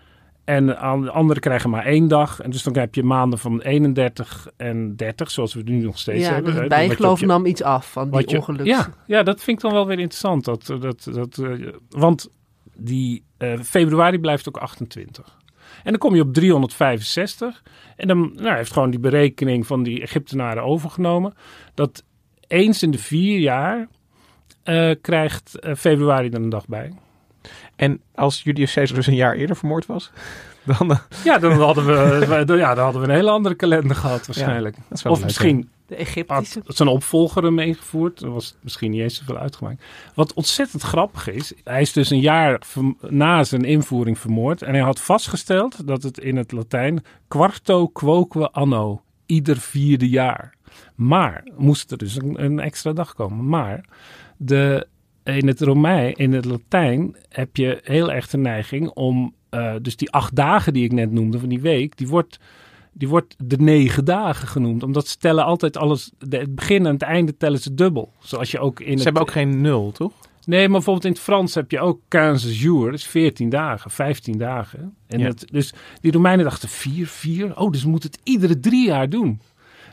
[0.45, 2.41] En de an- de anderen krijgen maar één dag.
[2.41, 6.25] En dus dan heb je maanden van 31 en 30, zoals we nu nog steeds
[6.27, 6.45] Ja, hebben.
[6.45, 8.65] dus Wat je op bijgeloof je- nam iets af van die je- ongeluks.
[8.69, 10.45] Ja, ja, dat vind ik dan wel weer interessant.
[10.45, 12.29] Dat, dat, dat, eh, want
[12.77, 15.41] die eh, februari blijft ook 28.
[15.85, 17.63] En dan kom je op 365.
[17.97, 21.35] En dan nou, heeft gewoon die berekening van die Egyptenaren overgenomen.
[21.75, 22.05] Dat
[22.47, 23.89] eens in de vier jaar
[24.63, 26.93] eh, krijgt eh, februari er een dag bij.
[27.83, 30.11] En als Julius Caesar dus een jaar eerder vermoord was,
[30.65, 30.91] dan...
[30.91, 34.77] eh, Ja, dan hadden we, ja, dan hadden we een hele andere kalender gehad waarschijnlijk.
[34.89, 36.63] dat is wel of leuk, misschien De had Egyptische.
[36.67, 38.21] zijn opvolger hem ingevoerd.
[38.21, 39.83] Er was misschien niet eens zoveel uitgemaakt.
[40.15, 42.61] Wat ontzettend grappig is, hij is dus een jaar
[43.01, 44.63] na zijn invoering vermoord.
[44.63, 50.55] En hij had vastgesteld dat het in het Latijn quarto quoque anno, ieder vierde jaar.
[50.95, 53.49] Maar, moest er dus een, een extra dag komen.
[53.49, 53.85] Maar,
[54.37, 54.87] de,
[55.25, 59.97] in het Romein, in het Latijn, heb je heel erg de neiging om, eh, dus
[59.97, 62.39] die acht dagen die ik net noemde van die week, die wordt
[62.95, 64.83] die wordt de negen dagen genoemd.
[64.83, 66.11] Omdat ze tellen altijd alles.
[66.19, 68.13] De, het begin en het einde tellen ze dubbel.
[68.19, 69.05] Zoals je ook in Ze het.
[69.05, 70.13] hebben ook geen nul, toch?
[70.45, 72.91] Nee, maar bijvoorbeeld in het Frans heb je ook 15 jours.
[72.91, 74.95] Dat is 14 dagen, 15 dagen.
[75.07, 75.27] En Ja.
[75.27, 77.59] het, dus die Romeinen dachten 4, 4.
[77.59, 79.41] Oh, dus we moeten het iedere drie jaar doen.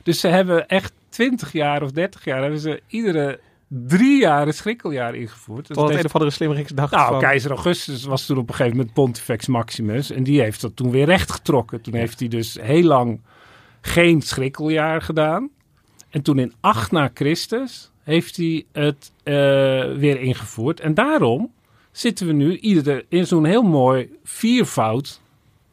[0.04, 2.42] Dus ze hebben echt 20 jaar of 30 jaar.
[2.42, 5.68] hebben ze iedere drie jaar een schrikkeljaar ingevoerd.
[5.68, 7.20] Dus Tot het heeft- een of andere slimmeringsdag nou, van...
[7.20, 10.12] keizer Augustus was toen op een gegeven moment Pontifex Maximus.
[10.12, 11.82] En die heeft dat toen weer recht getrokken.
[11.82, 13.22] Toen heeft hij dus heel lang
[13.82, 15.50] geen schrikkeljaar gedaan.
[16.10, 19.34] En toen in 8 na Christus heeft hij het eh,
[19.98, 20.80] weer ingevoerd.
[20.80, 21.52] En daarom
[21.92, 25.22] zitten we nu iedere, in zo'n heel mooi viervoud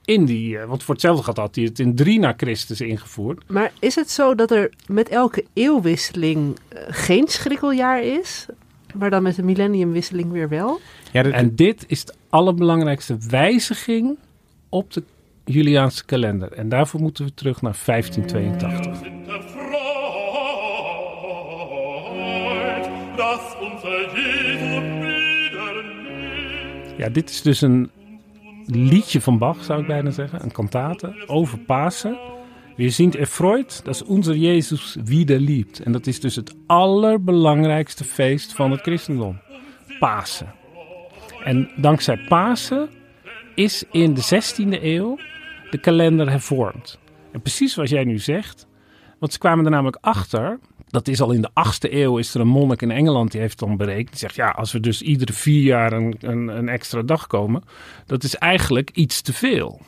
[0.06, 0.58] in die...
[0.58, 3.42] eh, want voor hetzelfde gaat had hij het in 3 na Christus ingevoerd.
[3.48, 8.46] Maar is het zo dat er met elke eeuwwisseling eh, geen schrikkeljaar is?
[8.94, 10.80] Maar dan met de millenniumwisseling weer wel?
[11.12, 14.16] Ja, En dit is de allerbelangrijkste wijziging
[14.68, 15.02] op de
[15.44, 16.52] Juliaanse kalender.
[16.52, 18.96] En daarvoor moeten we terug naar 1582.
[19.02, 19.76] sind erfreut,
[23.16, 26.94] dass unser Jesu wieder lebt.
[26.96, 27.90] Ja, dit is dus een
[28.66, 30.42] liedje van Bach, zou ik bijna zeggen.
[30.42, 32.18] Een kantate over Pasen.
[32.76, 35.80] We zien erfreut, dat is onze Jezus wieder liebt.
[35.80, 39.38] En dat is dus het allerbelangrijkste feest van het christendom.
[39.98, 40.52] Pasen.
[41.44, 42.88] En dankzij Pasen
[43.54, 45.18] is in de 16e eeuw
[45.70, 46.98] de kalender hervormd.
[47.32, 48.66] En precies wat jij nu zegt,
[49.18, 50.58] want ze kwamen er namelijk achter.
[50.96, 53.58] Dat is al in de 8e eeuw is er een monnik in Engeland die heeft
[53.58, 54.08] dan berekend.
[54.08, 57.62] Die zegt ja, als we dus iedere vier jaar een, een, een extra dag komen,
[58.06, 59.80] dat is eigenlijk iets te veel.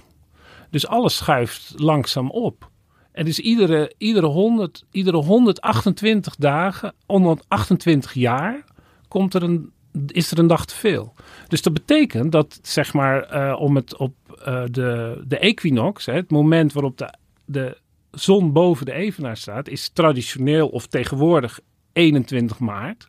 [0.71, 2.71] Dus alles schuift langzaam op.
[3.13, 8.65] En dus iedere, iedere, 100, iedere 128 dagen, 128 jaar,
[9.09, 9.73] komt er een,
[10.07, 11.15] is er een dag te veel.
[11.47, 16.13] Dus dat betekent dat, zeg maar, eh, om het op eh, de, de equinox, hè,
[16.13, 17.77] het moment waarop de, de
[18.11, 21.61] zon boven de evenaar staat, is traditioneel of tegenwoordig
[21.93, 23.07] 21 maart.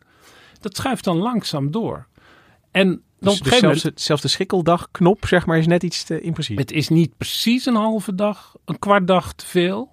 [0.60, 2.06] Dat schuift dan langzaam door.
[2.70, 2.86] En
[3.20, 6.20] dan dus, dus zelfs, moment, de- zelfs de schrikkeldagknop, zeg maar, is net iets te
[6.20, 6.58] imprecies.
[6.58, 9.90] het is niet precies een halve dag, een kwart dag te veel.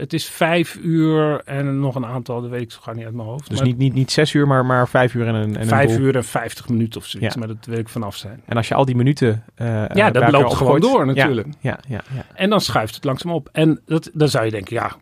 [0.00, 3.14] Het is vijf uur en nog een aantal, dat weet ik zo gar niet uit
[3.14, 3.48] mijn hoofd.
[3.48, 5.66] Dus maar niet, niet, niet zes uur, maar, maar vijf uur en een, en een
[5.66, 7.38] vijf uur en vijftig minuten of zoiets, Ja.
[7.40, 8.42] maar dat wil ik vanaf zijn.
[8.46, 9.44] En als je al die minuten...
[9.54, 11.48] eh, Ja, bij dat loopt gewoon door natuurlijk.
[11.60, 12.24] Ja, ja, ja.
[12.34, 13.48] En dan schuift het langzaam op.
[13.52, 14.92] En dat, dan zou je denken, ja,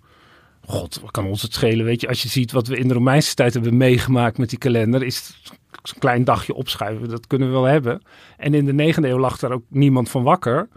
[0.66, 1.84] god, wat kan ons het schelen?
[1.84, 4.58] Weet je, als je ziet wat we in de Romeinse tijd hebben meegemaakt met die
[4.58, 5.40] kalender, is
[5.82, 7.08] zo'n klein dagje opschuiven.
[7.08, 8.02] Dat kunnen we wel hebben.
[8.36, 10.68] En in de negende eeuw lag daar ook niemand van wakker.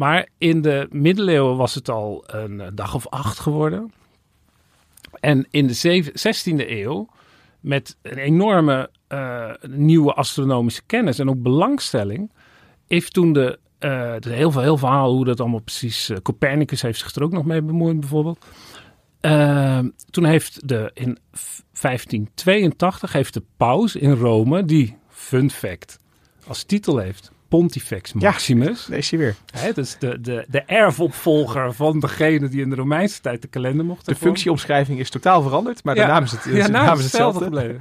[0.00, 3.92] Maar in de middeleeuwen was het al een eh, dag of acht geworden.
[5.20, 7.08] En in de zeven- 16e eeuw,
[7.60, 12.30] met een enorme eh, nieuwe astronomische kennis en ook belangstelling,
[12.86, 16.10] heeft toen de, eh, er heel veel heel verhaal hoe dat allemaal precies.
[16.22, 18.44] Copernicus heeft zich er ook nog mee bemoeid, bijvoorbeeld.
[20.10, 21.18] Toen heeft de in
[21.72, 25.98] 1582 heeft de paus in Rome die fun fact
[26.46, 28.18] als titel heeft Pontifex Ja.
[28.30, 28.86] Maximus.
[28.86, 29.34] Lees je weer.
[29.52, 33.84] Hè, dus de, de, de erfopvolger van degene die in de Romeinse tijd de kalender
[33.84, 36.06] mocht De functieomschrijving is totaal veranderd, maar de Ja.
[36.06, 37.80] naam is, het, Ja, de naam naam is hetzelfde gebleven.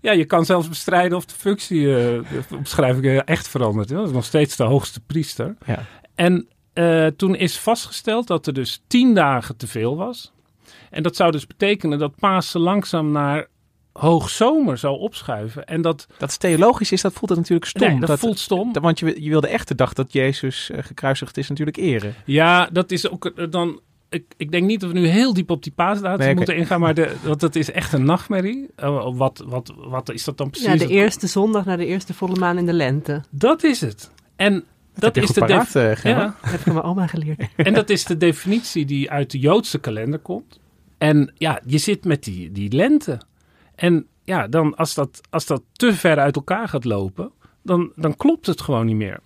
[0.00, 3.96] Ja, je kan zelfs bestrijden of de functieomschrijving eh, echt veranderd is.
[3.96, 5.54] Dat is nog steeds de hoogste priester.
[5.66, 5.84] Ja.
[6.14, 10.32] En eh, toen is vastgesteld dat er dus tien dagen te veel was.
[10.90, 13.46] En dat zou dus betekenen dat Pasen langzaam naar
[13.98, 15.64] hoogzomer zou opschuiven.
[15.64, 17.88] En dat, Dat is theologisch is, dat voelt het natuurlijk stom.
[17.88, 18.72] nee, dat, voelt stom.
[18.72, 22.14] dat- want je, je wil de echte dag dat Jezus eh, gekruisigd is natuurlijk eren.
[22.24, 23.80] Ja, dat is ook eh, dan.
[24.10, 26.80] Ik, ik denk niet dat we nu heel diep op die paasdatum Nee, moeten ingaan,
[26.80, 28.66] maar de, want dat is echt een nachtmerrie.
[28.76, 30.66] Eh, wat, wat, wat is dat dan precies?
[30.68, 33.22] Ja, de Dat- eerste zondag na de eerste volle maan in de lente.
[33.30, 34.10] Dat is het.
[34.36, 36.60] En Dat, dat, heb je is goed de paraat, def- eh, ja, Dat heb ik
[36.60, 37.40] van mijn oma geleerd.
[37.56, 40.60] en dat is de definitie die uit de Joodse kalender komt.
[40.98, 43.20] En ja, je zit met die, die lente.
[43.78, 48.16] En ja, dan als dat, als dat te ver uit elkaar gaat lopen, dan, dan
[48.16, 49.20] klopt het gewoon niet meer.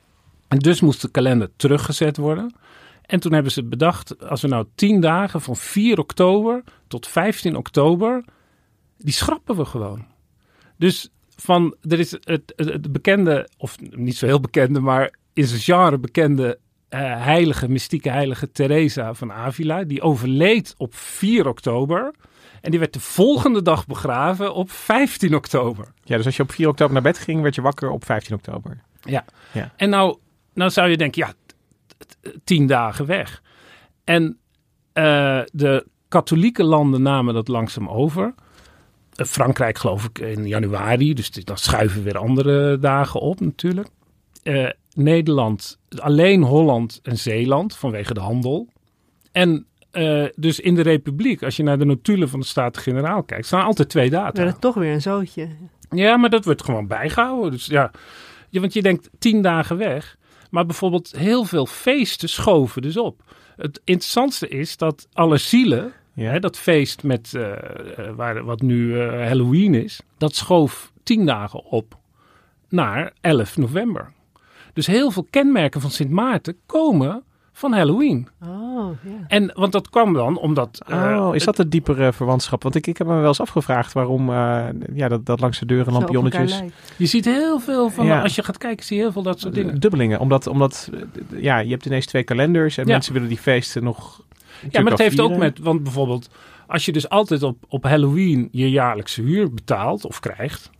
[0.48, 2.54] En dus moest de kalender teruggezet worden.
[3.02, 7.56] En toen hebben ze bedacht, als we nou tien dagen van 4 oktober tot 15
[7.56, 8.24] oktober,
[8.98, 10.06] die schrappen we gewoon.
[10.76, 15.60] Dus van, er is het, het, bekende, of niet zo heel bekende, maar in zijn
[15.60, 19.84] genre bekende eh, heilige, mystieke heilige Teresa van Avila.
[19.84, 22.14] Die overleed op 4 oktober.
[22.62, 25.92] En die werd de volgende dag begraven op 15 oktober.
[26.02, 28.34] Ja, dus als je op 4 oktober naar bed ging, werd je wakker op 15
[28.34, 28.82] oktober.
[29.76, 30.18] En nou,
[30.54, 31.34] nou zou je denken, ja,
[32.44, 33.42] tien dagen weg.
[34.04, 34.38] En
[34.92, 38.34] eh, de katholieke landen namen dat langzaam over.
[39.14, 43.88] Eh, Frankrijk geloof ik in januari, dus dan schuiven weer andere dagen op natuurlijk.
[44.42, 48.68] Eh, Nederland, alleen Holland en Zeeland vanwege de handel.
[49.32, 53.46] En eh, dus in de Republiek, als je naar de notulen van de Staten-Generaal kijkt,
[53.46, 54.42] staan altijd twee We data.
[54.42, 55.48] werden toch weer een zootje.
[55.90, 57.50] Ja, maar dat wordt gewoon bijgehouden.
[57.50, 57.90] Dus ja,
[58.50, 60.16] ja, want je denkt tien dagen weg.
[60.50, 63.22] Maar bijvoorbeeld heel veel feesten schoven dus op.
[63.56, 66.30] Het interessantste is dat alle zielen, Ja.
[66.30, 71.26] hè, dat feest met, eh, eh, waar, wat nu eh, Halloween is, dat schoof tien
[71.26, 71.96] dagen op
[72.68, 74.12] naar 11 november.
[74.72, 77.22] Dus heel veel kenmerken van Sint Maarten komen
[77.62, 78.28] van Halloween.
[78.44, 79.10] Oh, ja.
[79.28, 80.82] En, want dat kwam dan omdat...
[80.86, 82.62] eh, Oh, is dat de diepere verwantschap?
[82.62, 85.66] Want ik, ik heb me wel eens afgevraagd waarom eh, ja, dat, dat langs de
[85.66, 86.62] deuren lampionnetjes...
[86.96, 88.22] je ziet heel veel van, Ja.
[88.22, 89.80] als je gaat kijken, zie je heel veel dat soort dingen.
[89.80, 90.90] Dubbelingen, omdat, omdat
[91.36, 92.92] ja, je hebt ineens twee kalenders en Ja.
[92.92, 94.20] mensen willen die feesten nog.
[94.70, 96.28] Ja, maar het heeft ook met, want bijvoorbeeld,
[96.66, 100.70] als je dus altijd op, op Halloween je jaarlijkse huur betaalt of krijgt,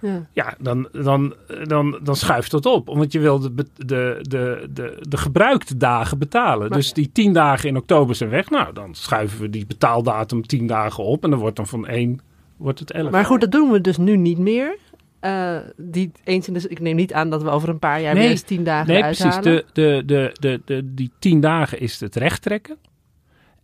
[0.00, 0.26] Ja.
[0.32, 2.86] ja, dan, dan, dan, dan schuift dat op.
[2.86, 6.68] Want je wil de, de, de, de, de gebruikte dagen betalen.
[6.68, 8.50] Maar- dus die tien dagen in oktober zijn weg.
[8.50, 12.20] Nou, dan schuiven we die betaaldatum tien dagen op en dan wordt dan van één
[12.56, 13.10] wordt het elf.
[13.10, 14.76] Maar goed, dat doen we dus nu niet meer.
[15.20, 18.12] Eh, die eens in de, ik neem niet aan dat we over een paar jaar
[18.14, 18.22] Nee.
[18.22, 19.36] weer eens tien dagen Nee, precies.
[19.36, 22.76] De, de, de, de, de, die tien dagen is het recht trekken.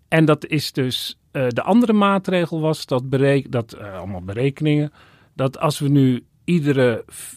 [0.09, 1.19] En dat is dus...
[1.31, 4.93] eh, de andere maatregel was dat, berek, dat eh, allemaal berekeningen...
[5.35, 7.35] dat als we nu iedere v-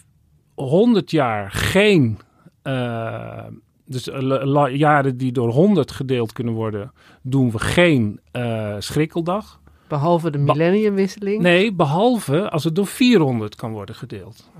[0.54, 2.18] 100 jaar geen...
[2.62, 3.44] eh,
[3.84, 6.92] dus eh, jaren die door 100 gedeeld kunnen worden...
[7.22, 9.60] doen we geen eh, schrikkeldag.
[9.88, 11.42] Behalve de millenniumwisseling.
[11.42, 14.50] Nee, behalve als het door 400 kan worden gedeeld.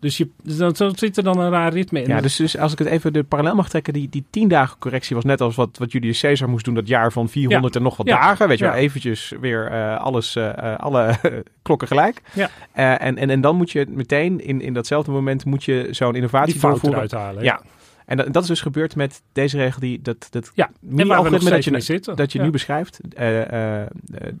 [0.00, 2.08] Dus, je, dus dan, zit er dan een raar ritme in.
[2.08, 4.78] Ja, dus, dus als ik het even de parallel mag trekken, die, die tien dagen
[4.78, 7.82] correctie was net als wat, wat Julius Caesar moest doen, dat jaar van 400 en
[7.82, 8.20] nog wat Ja.
[8.20, 8.48] dagen.
[8.48, 8.70] Weet je Ja.
[8.70, 11.14] wel, eventjes weer eh, alles, eh, eh, alle
[11.62, 12.22] klokken gelijk.
[12.34, 12.50] Ja.
[12.72, 16.52] En, en, en dan moet je meteen, in, in datzelfde moment, moet je zo'n innovatie
[16.52, 16.98] die fout doorvoeren.
[16.98, 17.42] eruit halen.
[17.44, 17.60] Ja.
[18.06, 21.64] En dat, dat is dus gebeurd met deze regel, die dat, dat Ja, algoritme dat
[21.64, 22.44] je, dat je Ja.
[22.44, 23.00] nu beschrijft.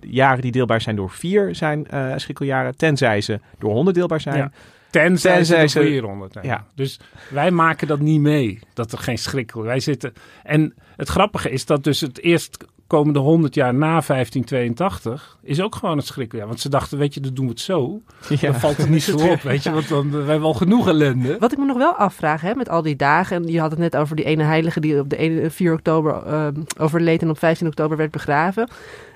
[0.00, 4.36] jaren die deelbaar zijn door vier zijn eh schrikkeljaren, tenzij ze door 100 deelbaar zijn.
[4.36, 4.50] Ja.
[4.90, 6.46] Tenzij, Tenzij ze ze- 400 zijn.
[6.46, 6.64] Ja.
[6.74, 8.58] Dus wij maken dat niet mee.
[8.74, 10.12] Dat er geen schrik Wij zitten.
[10.42, 15.74] En het grappige is dat dus het eerst komende 100 jaar na 1582 is ook
[15.74, 16.46] gewoon het schrikkeljaar.
[16.46, 18.00] Want ze dachten, weet je, dan doen we het zo.
[18.28, 18.36] Ja.
[18.50, 19.70] Dan valt het niet zo op, weet je.
[19.70, 21.36] Want dan, we hebben al genoeg ellende.
[21.38, 23.36] Wat ik me nog wel afvraag, hè, met al die dagen.
[23.36, 26.22] En je had het net over die ene heilige die op de ene, 4 oktober
[26.26, 26.46] eh,
[26.78, 28.68] overleed en op 15 oktober werd begraven.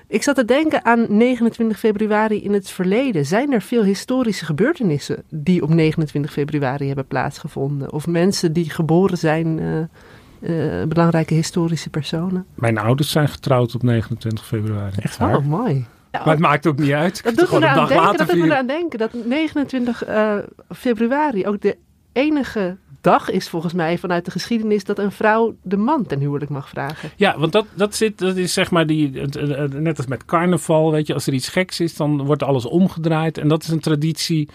[0.07, 3.25] Ik zat te denken aan 29 februari in het verleden.
[3.25, 7.91] Zijn er veel historische gebeurtenissen die op 29 februari hebben plaatsgevonden?
[7.91, 12.45] Of mensen die geboren zijn, eh, eh, belangrijke historische personen?
[12.55, 14.95] Mijn ouders zijn getrouwd op 29 februari.
[14.99, 15.37] Echt waar?
[15.37, 15.85] Oh, mooi.
[16.11, 17.17] Maar het maakt ook niet uit.
[17.17, 19.13] Ik Dat doet, me gewoon een eraan dag denken, dat doet me eraan denken dat
[19.25, 20.37] 29 eh,
[20.69, 21.77] februari ook de
[22.11, 26.51] enige dag is volgens mij vanuit de geschiedenis dat een vrouw de man ten huwelijk
[26.51, 27.11] mag vragen.
[27.15, 29.11] Ja, want dat, dat, zit, dat is zeg maar die,
[29.69, 33.37] net als met carnaval, weet je, als er iets geks is, dan wordt alles omgedraaid.
[33.37, 34.49] En dat is een traditie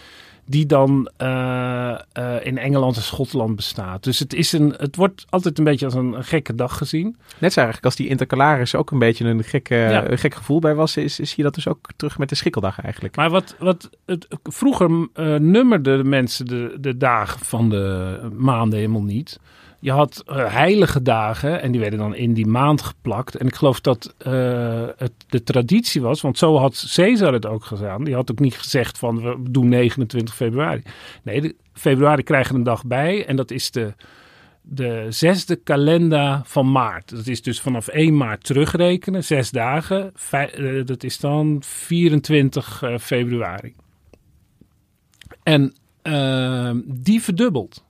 [0.49, 4.05] die dan eh, eh, in Engeland en Schotland bestaat.
[4.05, 7.17] Dus het, is een, het wordt altijd een beetje als een, een gekke dag gezien.
[7.39, 10.11] Net zo eigenlijk als die intercalaris ook een beetje een gek, Ja.
[10.11, 12.81] een gek gevoel bij was, is, is je dat dus ook terug met de schrikkeldag
[12.81, 13.17] eigenlijk.
[13.17, 18.79] Maar wat, wat het, vroeger eh, nummerden de mensen de, de dagen van de maanden
[18.79, 19.39] helemaal niet.
[19.81, 23.37] Je had eh, heilige dagen en die werden dan in die maand geplakt.
[23.37, 27.65] En ik geloof dat eh, het de traditie was, want zo had Caesar het ook
[27.65, 28.05] gedaan.
[28.05, 30.83] Die had ook niet gezegd van we doen 29 februari.
[31.23, 33.95] Nee, februari krijgen een dag bij en dat is de,
[34.63, 37.11] de zesde kalender van maart.
[37.11, 40.13] Dat is dus vanaf 1 maart terugrekenen, zes dagen.
[40.31, 43.75] Eh, dat is dan 24 eh, februari.
[45.43, 45.75] En
[46.85, 47.85] die verdubbelt.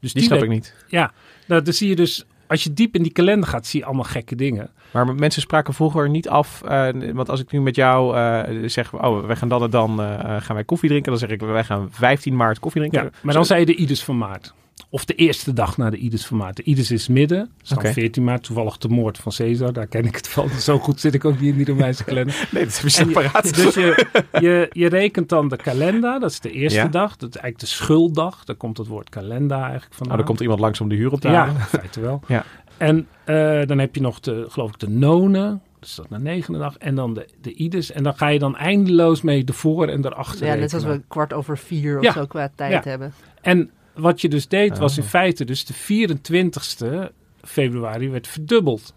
[0.00, 0.74] Dus Die snap ik niet.
[0.88, 1.12] ja,
[1.46, 4.04] nou, dan zie je dus, als je diep in die kalender gaat, zie je allemaal
[4.04, 4.70] gekke dingen.
[4.92, 6.62] Maar mensen spraken vroeger niet af.
[6.62, 10.02] eh, want als ik nu met jou eh, zeg, oh, wij gaan dan en dan
[10.02, 11.10] eh, gaan wij koffie drinken.
[11.10, 13.02] Dan zeg ik, wij gaan 15 maart koffie drinken.
[13.02, 14.54] Ja, maar dan zei je de Ides van maart.
[14.90, 16.56] Of de eerste dag na de Ides van maart.
[16.56, 17.92] De Ides is midden, dat is dan Oké.
[17.92, 19.72] 14 maart, toevallig de moord van Caesar.
[19.72, 20.48] Daar ken ik het van.
[20.60, 22.34] Zo goed zit ik ook niet in die Romeinse kalender.
[22.52, 23.54] Nee, dat heb je separaat.
[23.56, 24.06] Dus je,
[24.40, 26.86] je, je rekent dan de kalender, dat is de eerste Ja.
[26.88, 27.16] dag.
[27.16, 28.44] Dat is eigenlijk de schulddag.
[28.44, 30.06] Daar komt het woord kalender eigenlijk vandaan.
[30.06, 31.54] Nou, dan komt er iemand langs om de huur op te Ja, halen.
[31.54, 32.20] in feite wel.
[32.26, 32.44] Ja.
[32.76, 35.60] En eh, dan heb je nog de, geloof ik, de nonen.
[35.80, 36.76] Dus dat na negende dag.
[36.76, 37.92] En dan de, de ides.
[37.92, 41.00] En dan ga je dan eindeloos mee de voor en daarachter Ja, net als we
[41.08, 42.12] kwart over vier of Ja.
[42.12, 42.90] zo qua tijd Ja.
[42.90, 43.12] hebben.
[43.40, 45.08] En wat je dus deed, was in Oh.
[45.08, 48.94] feite dus de 24ste februari werd verdubbeld.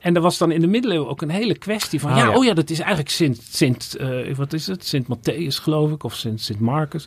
[0.00, 2.10] En er was dan in de middeleeuwen ook een hele kwestie van...
[2.10, 2.36] Ja, ja.
[2.36, 3.42] oh ja, dat is eigenlijk Sint...
[3.50, 4.84] Sint eh, wat is het?
[4.84, 6.04] Sint Matthäus, geloof ik.
[6.04, 7.06] Of Sint, Sint Marcus.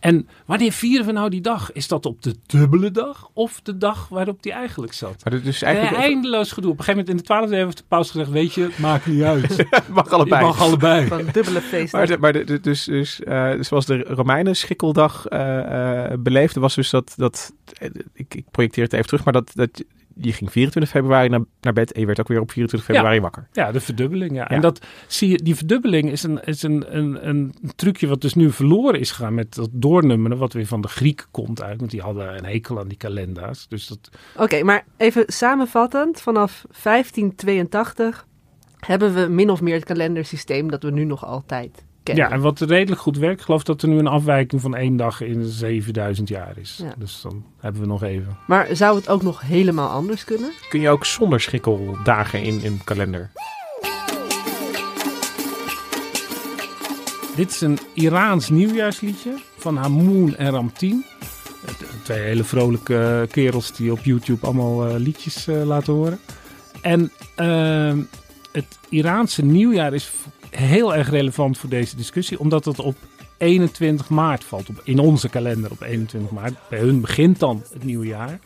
[0.00, 1.72] En wanneer vieren we nou die dag?
[1.72, 3.28] Is dat op de dubbele dag?
[3.32, 5.24] Of de dag waarop die eigenlijk zat?
[5.24, 6.70] Maar is Eh, eigenlijk eindeloos gedoe.
[6.70, 8.30] Op een gegeven moment in de 12e eeuw heeft de paus gezegd...
[8.30, 9.66] weet je, maakt niet uit.
[9.88, 10.44] Mag allebei.
[10.44, 11.06] mag allebei.
[11.06, 11.98] Van dubbele feesten.
[11.98, 16.62] Maar, de- maar de, de- dus, dus eh, zoals de Romeinen schikkeldag eh, eh, beleefden,
[16.62, 20.32] was dus dat, dat eh, ik, ik projecteer het even terug, maar dat, dat je
[20.32, 23.48] ging 24 februari naar, naar bed en je werd ook weer op 24 februari wakker.
[23.52, 24.30] Ja, de verdubbeling.
[24.32, 24.38] Ja.
[24.40, 24.48] Ja.
[24.48, 28.34] En dat zie je, die verdubbeling is, een, is een, een, een trucje wat dus
[28.34, 31.78] nu verloren is gegaan met dat doornummeren, wat weer van de Grieken komt uit.
[31.78, 33.68] Want die hadden een hekel aan die kalenders.
[33.68, 36.20] Dus dat, Oké, maar even samenvattend.
[36.20, 38.26] Vanaf 1582
[38.80, 42.24] hebben we min of meer het kalendersysteem dat we nu nog altijd kennen.
[42.24, 44.96] ja, en wat redelijk goed werkt, ik geloof dat er nu een afwijking van één
[44.96, 46.80] dag in 7000 jaar is.
[46.82, 46.94] Ja.
[46.98, 48.36] Dus dan hebben we nog even.
[48.46, 50.52] Maar zou het ook nog helemaal anders kunnen?
[50.68, 53.30] Kun je ook zonder schikkeldagen in in een kalender?
[57.36, 61.04] Dit is een Iraans nieuwjaarsliedje van Hamoun en Ramtin.
[62.02, 66.20] Twee hele vrolijke kerels die op YouTube allemaal eh, liedjes eh, laten horen.
[66.82, 67.98] En ehm,
[68.52, 70.12] het Iraanse nieuwjaar is
[70.50, 72.96] heel erg relevant voor deze discussie, omdat het op
[73.38, 74.68] 21 maart valt.
[74.68, 76.54] Op, in onze kalender op 21 maart.
[76.68, 78.38] Bij hun begint dan het nieuwjaar.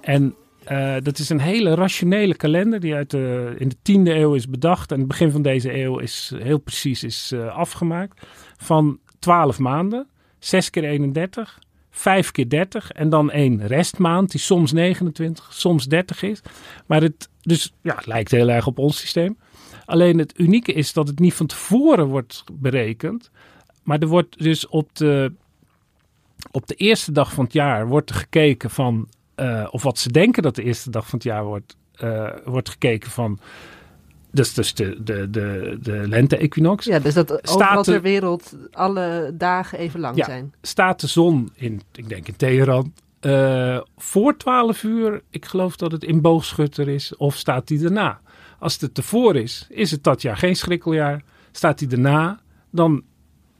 [0.00, 4.34] En eh, dat is een hele rationele kalender die uit de, in de 10e eeuw
[4.34, 4.92] is bedacht.
[4.92, 8.26] En het begin van deze eeuw is heel precies is, eh, afgemaakt.
[8.56, 11.58] Van 12 maanden, 6 keer 31,
[11.96, 16.40] 5 keer 30 en dan één restmaand die soms 29, soms 30 is.
[16.86, 19.38] Maar het, dus, ja, lijkt heel erg op ons systeem.
[19.84, 23.30] Alleen het unieke is dat het niet van tevoren wordt berekend.
[23.82, 25.32] Maar er wordt dus op de,
[26.50, 30.12] op de eerste dag van het jaar wordt er gekeken van, eh, of wat ze
[30.12, 33.38] denken dat de eerste dag van het jaar wordt, eh, wordt gekeken van,
[34.36, 36.84] dus, dus de, de, de, de lente-equinox.
[36.84, 40.24] Ja, dus dat Staat overal ter wereld alle dagen even lang Ja.
[40.24, 40.54] zijn.
[40.62, 45.92] Staat de zon in, ik denk in Teheran, eh, voor 12 uur, ik geloof dat
[45.92, 48.20] het in boogschutter is, of staat die daarna?
[48.58, 51.22] Als het ervoor is, is het dat jaar geen schrikkeljaar.
[51.52, 53.02] Staat die daarna, dan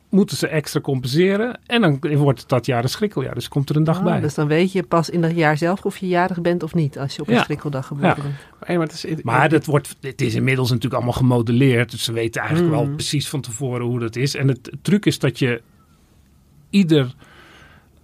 [0.09, 1.59] moeten ze extra compenseren.
[1.67, 3.35] En dan wordt het dat jaar een schrikkeljaar.
[3.35, 4.21] Dus komt er een dag Ah, bij.
[4.21, 6.99] Dus dan weet je pas in dat jaar zelf of je jarig bent of niet.
[6.99, 7.43] Als je op een Ja.
[7.43, 8.15] schrikkeldag geboren Ja.
[8.23, 8.79] bent.
[8.79, 11.91] Maar het is, Maar dat wordt, het is inmiddels natuurlijk allemaal gemodelleerd.
[11.91, 12.95] Dus ze weten eigenlijk wel Mm.
[12.95, 14.35] precies van tevoren hoe dat is.
[14.35, 15.63] En het, truc is dat je
[16.71, 17.15] ieder,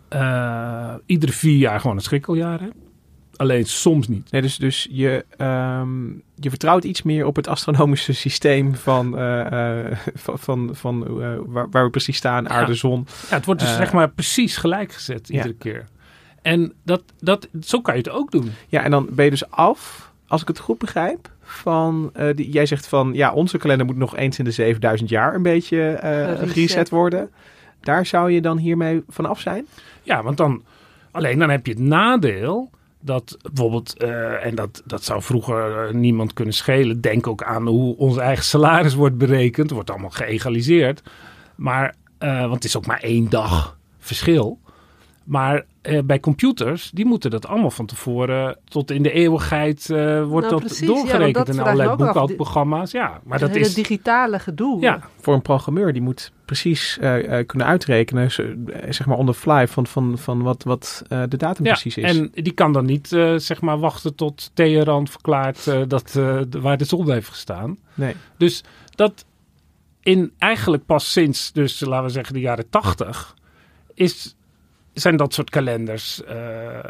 [0.09, 2.75] eh, iedere vier jaar gewoon een schrikkeljaar hebt.
[3.43, 4.31] Alleen soms niet.
[4.31, 9.87] Nee, dus, dus je, ehm, je vertrouwt iets meer op het astronomische systeem van, eh,
[9.87, 13.07] eh, van, van, van eh, waar, waar we precies staan, aarde, zon.
[13.31, 15.35] Ja, het wordt dus zeg maar precies gelijk gezet ja.
[15.35, 15.85] iedere keer.
[16.43, 18.53] En dat, dat, zo kan je het ook doen.
[18.69, 22.51] Ja, en dan ben je dus af, als ik het goed begrijp, van, eh, die,
[22.51, 25.83] jij zegt van, ja, onze kalender moet nog eens in de 7000 jaar een beetje
[25.91, 26.89] eh Gereset.
[26.89, 27.31] worden.
[27.81, 29.67] Daar zou je dan hiermee van af zijn?
[30.03, 30.63] Ja, want dan,
[31.11, 32.71] alleen dan heb je het nadeel
[33.03, 37.01] dat bijvoorbeeld, eh, en dat, dat zou vroeger eh, niemand kunnen schelen.
[37.01, 39.71] Denk ook aan hoe ons eigen salaris wordt berekend.
[39.71, 41.03] Wordt allemaal geëgaliseerd.
[41.57, 44.59] Maar, eh, want het is ook maar één dag verschil.
[45.25, 50.25] Maar eh, bij computers, die moeten dat allemaal van tevoren tot in de eeuwigheid eh,
[50.25, 52.91] wordt Nou, dat precies, ja, doorgerekend dat in allerlei boekhoudprogramma's.
[52.91, 53.75] Ja, maar dat het hele is.
[53.75, 54.81] digitale gedoe.
[54.81, 58.31] Ja, Voor een programmeur, die moet precies eh, eh, kunnen uitrekenen,
[58.89, 61.97] zeg maar on the fly, van, van, van wat, wat eh, de datum ja, precies
[61.97, 62.17] is.
[62.17, 66.41] en die kan dan niet eh, zeg maar wachten tot Teheran verklaart eh, dat, eh,
[66.49, 67.79] de- waar de zon heeft gestaan.
[67.95, 68.15] Nee.
[68.37, 68.65] Dus
[68.95, 69.25] dat
[70.03, 73.35] in eigenlijk pas sinds, dus laten we zeggen de jaren tachtig,
[73.95, 74.37] is,
[74.93, 76.85] zijn dat soort kalenders eh, eh,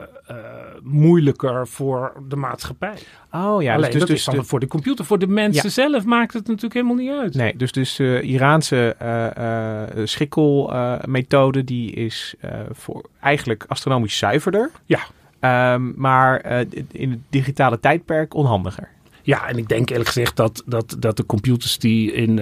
[0.82, 2.94] moeilijker voor de maatschappij.
[3.30, 5.05] Oh ja, Alleen dus, dat dus, is dan de- voor de computer.
[5.05, 5.70] Voor de mensen Ja.
[5.70, 7.34] zelf maakt het natuurlijk helemaal niet uit.
[7.34, 12.34] Nee, dus, dus de Iraanse eh eh schrikkelmethode die is
[12.70, 14.70] voor eigenlijk astronomisch zuiverder.
[14.86, 15.00] Ja.
[15.40, 16.44] Ehm, maar
[16.92, 18.88] in het digitale tijdperk onhandiger.
[19.22, 22.38] Ja, en ik denk eerlijk gezegd dat, dat, dat de computers die in,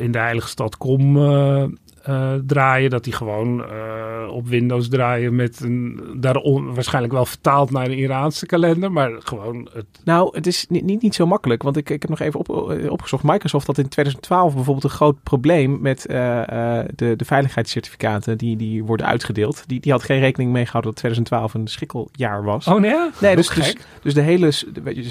[0.00, 1.16] in de heilige stad kom
[2.02, 7.70] eh, draaien, dat die gewoon eh, op Windows draaien met een, daarom waarschijnlijk wel vertaald
[7.70, 11.62] naar de Iraanse kalender, maar gewoon het, Nou, het is niet, niet, niet zo makkelijk,
[11.62, 13.22] want ik, ik heb nog even op, eh, opgezocht.
[13.22, 19.06] Microsoft had in 2012 bijvoorbeeld een groot probleem met de, de veiligheidscertificaten die, die worden
[19.06, 19.64] uitgedeeld.
[19.66, 22.66] Die, die had geen rekening mee gehouden dat 2012 een schrikkeljaar was.
[22.66, 22.94] Oh nee?
[23.20, 24.50] Nee, dus, dus, dus de hele,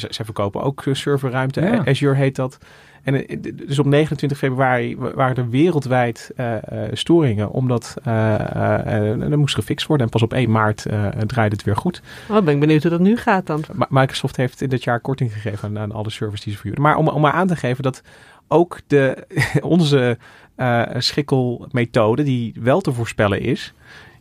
[0.09, 1.85] zij verkopen ook serverruimte, Ja.
[1.85, 2.57] Azure heet dat.
[3.03, 3.37] En eh,
[3.67, 9.31] dus op 29 februari wa- waren er wereldwijd eh, eh, storingen, omdat eh, eh, eh,
[9.31, 10.05] er moest gefixt worden.
[10.05, 12.01] En pas op 1 maart eh, draaide het weer goed.
[12.29, 13.63] Oh, ben ik benieuwd hoe dat nu gaat dan.
[13.89, 16.81] Microsoft heeft in dit jaar korting gegeven aan, aan alle servers die ze verhuren.
[16.83, 18.01] Maar om, om maar aan te geven dat
[18.47, 19.27] ook de,
[19.61, 20.17] onze
[20.55, 23.73] eh schrikkelmethode, die wel te voorspellen is,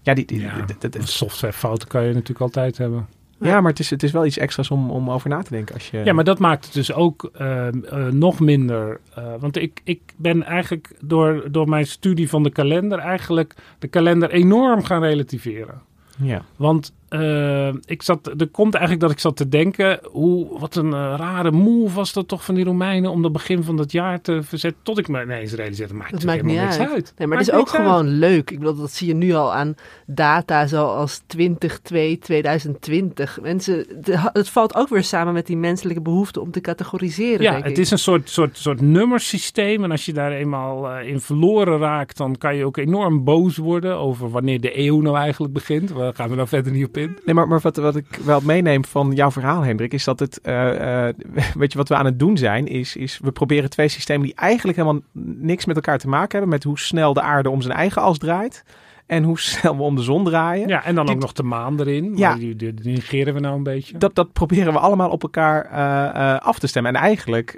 [0.03, 0.65] ja, die, Ja,
[0.99, 3.07] softwarefouten kan je natuurlijk altijd hebben.
[3.41, 5.75] Ja maar het is, het is wel iets extra's om, om over na te denken.
[5.75, 9.01] Als je, Ja, maar dat maakt het dus ook ehm, eh, nog minder.
[9.15, 13.89] eh, want ik, ik ben eigenlijk door, door mijn studie van de kalender eigenlijk de
[13.89, 15.81] kalender enorm gaan relativeren.
[16.19, 16.43] ja.
[16.57, 20.93] Want eh, ik zat, er komt eigenlijk dat ik zat te denken, hoe, wat een
[20.93, 24.21] eh, rare move was dat toch van die Romeinen om dat begin van dat jaar
[24.21, 24.83] te verzetten.
[24.83, 26.79] Tot ik me ineens realiseerde, maakt Dat het maakt niet helemaal uit.
[26.81, 27.13] niks uit.
[27.19, 27.77] Nee, maar het is ook uit.
[27.77, 28.51] gewoon leuk.
[28.51, 29.75] Ik bedoel, dat zie je nu al aan
[30.07, 33.39] data zoals 2002, 2020.
[33.43, 33.87] Mensen,
[34.33, 37.43] het valt ook weer samen met die menselijke behoefte om te categoriseren.
[37.43, 37.79] Ja, denk het ik.
[37.79, 39.85] is een soort, soort, soort nummersysteem.
[39.85, 43.57] En als je daar eenmaal eh, in verloren raakt, dan kan je ook enorm boos
[43.57, 45.91] worden over wanneer de eeuw nou eigenlijk begint.
[45.91, 47.19] Waar gaan we nou verder niet op in?
[47.25, 50.41] Nee, maar, maar wat, wat ik wel meeneem van jouw verhaal, Hendrik, is dat het,
[50.41, 51.15] eh, eh,
[51.55, 54.35] weet je, wat we aan het doen zijn, is, is we proberen twee systemen die
[54.35, 57.77] eigenlijk helemaal niks met elkaar te maken hebben, met hoe snel de aarde om zijn
[57.77, 58.65] eigen as draait
[59.07, 60.69] en hoe snel we om de zon draaien.
[60.69, 62.17] Ja, en dan Die- ook nog de maan erin.
[62.17, 62.35] Ja.
[62.35, 63.99] Die, die, die negeren we nou een beetje.
[63.99, 66.95] Dat, dat proberen we allemaal op elkaar eh, af te stemmen.
[66.95, 67.57] En eigenlijk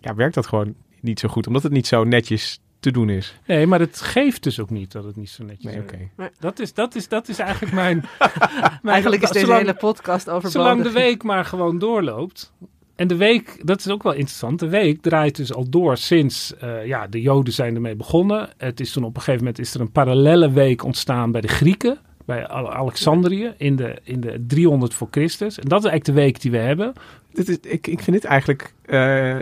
[0.00, 3.34] ja, werkt dat gewoon niet zo goed, omdat het niet zo netjes te doen is.
[3.46, 5.92] Nee, maar het geeft dus ook niet dat het niet zo netjes Nee, is.
[5.92, 6.30] oké.
[6.38, 8.04] Dat, is, dat, is, dat is eigenlijk mijn...
[8.82, 12.52] mijn Eigenlijk is deze zolang- hele podcast over Zolang de week maar gewoon doorloopt.
[12.96, 14.58] En de week, dat is ook wel interessant.
[14.58, 18.48] De week draait dus al door sinds eh, ja, de Joden zijn ermee begonnen.
[18.56, 21.48] Het is toen op een gegeven moment is er een parallelle week ontstaan bij de
[21.48, 21.98] Grieken.
[22.24, 25.58] Bij Ale- Alexandrië in de, in de 300 voor Christus.
[25.58, 26.92] En dat is eigenlijk de week die we hebben.
[27.32, 28.92] Dit is, ik, ik vind dit eigenlijk, eh,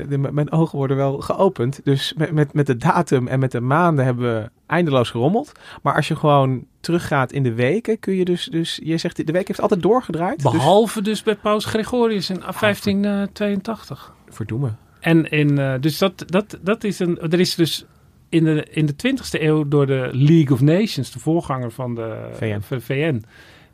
[0.08, 1.80] de- m- mijn ogen worden wel geopend.
[1.84, 5.52] Dus met, met, met de datum en met de maanden hebben we eindeloos gerommeld.
[5.82, 9.32] Maar als je gewoon teruggaat in de weken, kun je dus, dus je zegt de
[9.32, 10.42] week heeft altijd doorgedraaid.
[10.42, 14.12] Behalve dus bij Paus Gregorius in 1582.
[14.26, 14.78] Dus, verdoemen.
[15.00, 17.18] En in, eh, dus dat, dat, dat is een.
[17.20, 17.84] Er is dus
[18.32, 22.28] in de, in de 20e eeuw door de League of Nations, de voorganger van de
[22.32, 22.60] VN.
[22.60, 23.24] van de VN,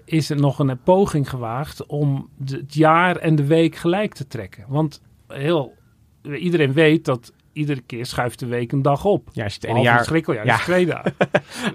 [0.04, 4.64] is er nog een poging gewaagd om het jaar en de week gelijk te trekken.
[4.68, 5.74] Want heel,
[6.22, 9.28] iedereen weet dat iedere keer schuift de week een dag op.
[9.32, 10.54] Ja, als je het ene jaar, schrikkeljaar, Ja.
[10.54, 11.14] is twee dagen.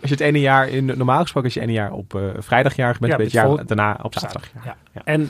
[0.01, 2.99] als je het ene jaar in, normaal gesproken als je ene jaar op eh vrijdagjarig
[2.99, 4.49] bent, Ja, het met jaar vol- daarna op zaterdag.
[4.65, 4.75] Ja.
[4.93, 5.01] Ja.
[5.03, 5.29] En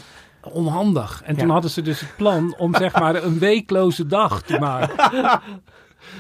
[0.51, 1.21] onhandig.
[1.25, 5.41] En toen hadden ze dus het plan om zeg maar een weekloze dag te maken.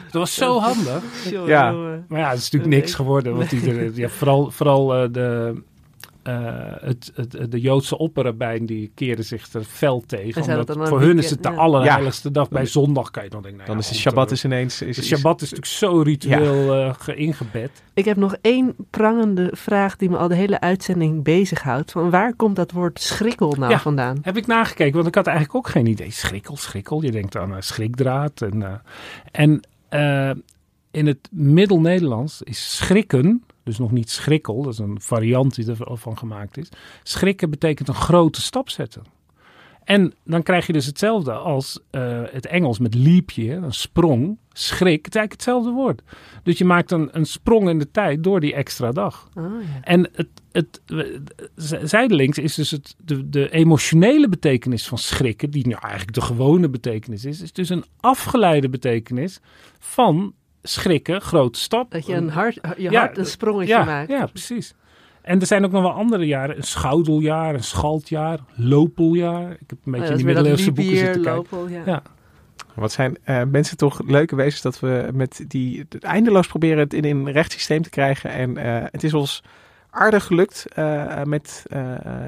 [0.03, 1.03] Dat was zo handig.
[1.45, 1.71] Ja.
[2.07, 3.35] Maar ja, het is natuurlijk niks geworden.
[3.35, 5.61] Want iedereen, ja, vooral vooral eh, de,
[6.23, 6.35] eh,
[6.81, 10.41] het, het, de Joodse opperrabijn die keren zich er fel tegen.
[10.41, 11.55] Omdat voor hun is het de ja.
[11.55, 12.49] allerheiligste dag.
[12.49, 14.81] Bij zondag kan je dan denken, nou Dan ja, is de Shabbat eh, is ineens...
[14.81, 17.71] Is, de Shabbat is natuurlijk zo ritueel eh, ge- ingebed.
[17.93, 21.91] Ik heb nog één prangende vraag die me al de hele uitzending bezighoudt.
[21.91, 23.79] Van waar komt dat woord schrikkel nou Ja.
[23.79, 24.17] vandaan?
[24.21, 26.11] Heb ik nagekeken, want ik had eigenlijk ook geen idee.
[26.11, 27.01] Schrikkel, schrikkel.
[27.01, 28.41] Je denkt aan schrikdraad.
[28.41, 28.71] En, eh,
[29.31, 29.61] en
[29.93, 30.31] eh,
[30.91, 36.17] in het Middel-Nederlands is schrikken, dus nog niet schrikkel, dat is een variant die ervan
[36.17, 36.69] gemaakt is.
[37.03, 39.03] Schrikken betekent een grote stap zetten.
[39.83, 44.37] En dan krijg je dus hetzelfde als eh, het Engels met leapje, een sprong.
[44.51, 45.05] schrik.
[45.05, 46.01] Het is eigenlijk hetzelfde woord.
[46.43, 49.29] Dus je maakt een, een sprong in de tijd door die extra dag.
[49.37, 49.81] Oh, ja.
[49.81, 50.81] En het, het,
[51.83, 56.69] zijdelings is dus het, de, de emotionele betekenis van schrikken, die nou eigenlijk de gewone
[56.69, 59.39] betekenis is, is dus een afgeleide betekenis
[59.79, 60.33] van
[60.63, 61.91] schrikken, grote stap.
[61.91, 64.09] Dat je een hart, je Ja, hart een sprongetje ja, maakt.
[64.09, 64.73] Ja, precies.
[65.21, 66.57] En er zijn ook nog wel andere jaren.
[66.57, 69.51] Een schoudeljaar, een schaldjaar, lopeljaar.
[69.51, 71.21] Ik heb een Oh, beetje ja, in dat die is weer dat middeleeuwse boeken zitten
[71.21, 71.57] kijken.
[71.57, 72.03] Lopel, ja.
[72.75, 77.05] Wat zijn eh, mensen toch leuke wezens dat we met die eindeloos proberen het in
[77.05, 78.29] een rechtssysteem te krijgen.
[78.29, 79.43] En eh, het is ons
[79.93, 81.81] aardig gelukt eh, met eh,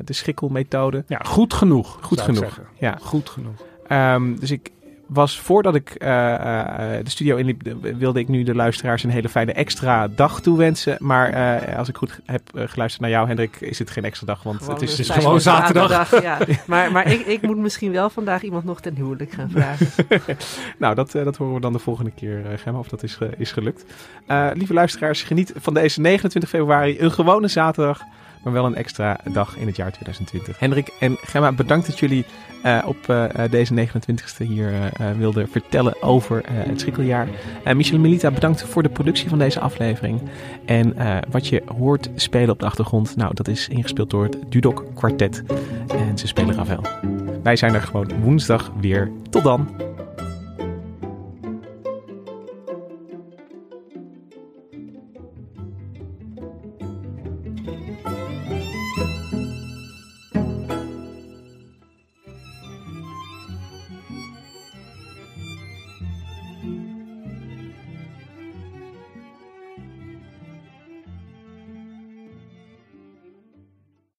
[0.03, 1.03] de schikkelmethode.
[1.07, 1.97] Ja, goed genoeg.
[2.01, 2.59] Goed genoeg.
[2.79, 2.97] Ja.
[3.01, 3.55] Goed genoeg.
[3.87, 4.71] Ehm, dus ik
[5.07, 7.61] was voordat ik eh, eh, de studio inliep,
[7.97, 10.97] wilde ik nu de luisteraars een hele fijne extra dag toewensen.
[10.99, 14.43] Maar eh, als ik goed heb geluisterd naar jou, Hendrik, is het geen extra dag,
[14.43, 16.21] want het is, dus gewoon zaterdag.
[16.21, 16.37] ja.
[16.65, 19.87] Maar, maar ik, ik moet misschien wel vandaag iemand nog ten huwelijk gaan vragen.
[20.77, 23.85] Nou, dat, dat horen we dan de volgende keer, Gemma, of dat is, is gelukt.
[24.53, 26.99] Lieve luisteraars, geniet van deze 29 februari.
[26.99, 28.01] Een gewone zaterdag,
[28.45, 30.59] maar wel een extra dag in het jaar 2020.
[30.59, 32.25] Hendrik en Gemma, bedankt dat jullie
[32.63, 34.71] eh, op eh, eh, deze 29e hier
[35.17, 37.27] wilden vertellen over het schrikkeljaar.
[37.75, 40.21] Michel Melita, bedankt voor de productie van deze aflevering.
[40.65, 40.95] En
[41.29, 45.43] wat je hoort spelen op de achtergrond, nou, dat is ingespeeld door het Dudok Quartet.
[45.87, 46.83] En ze spelen Ravel.
[47.43, 49.11] Wij zijn er gewoon woensdag weer.
[49.29, 49.94] Tot dan!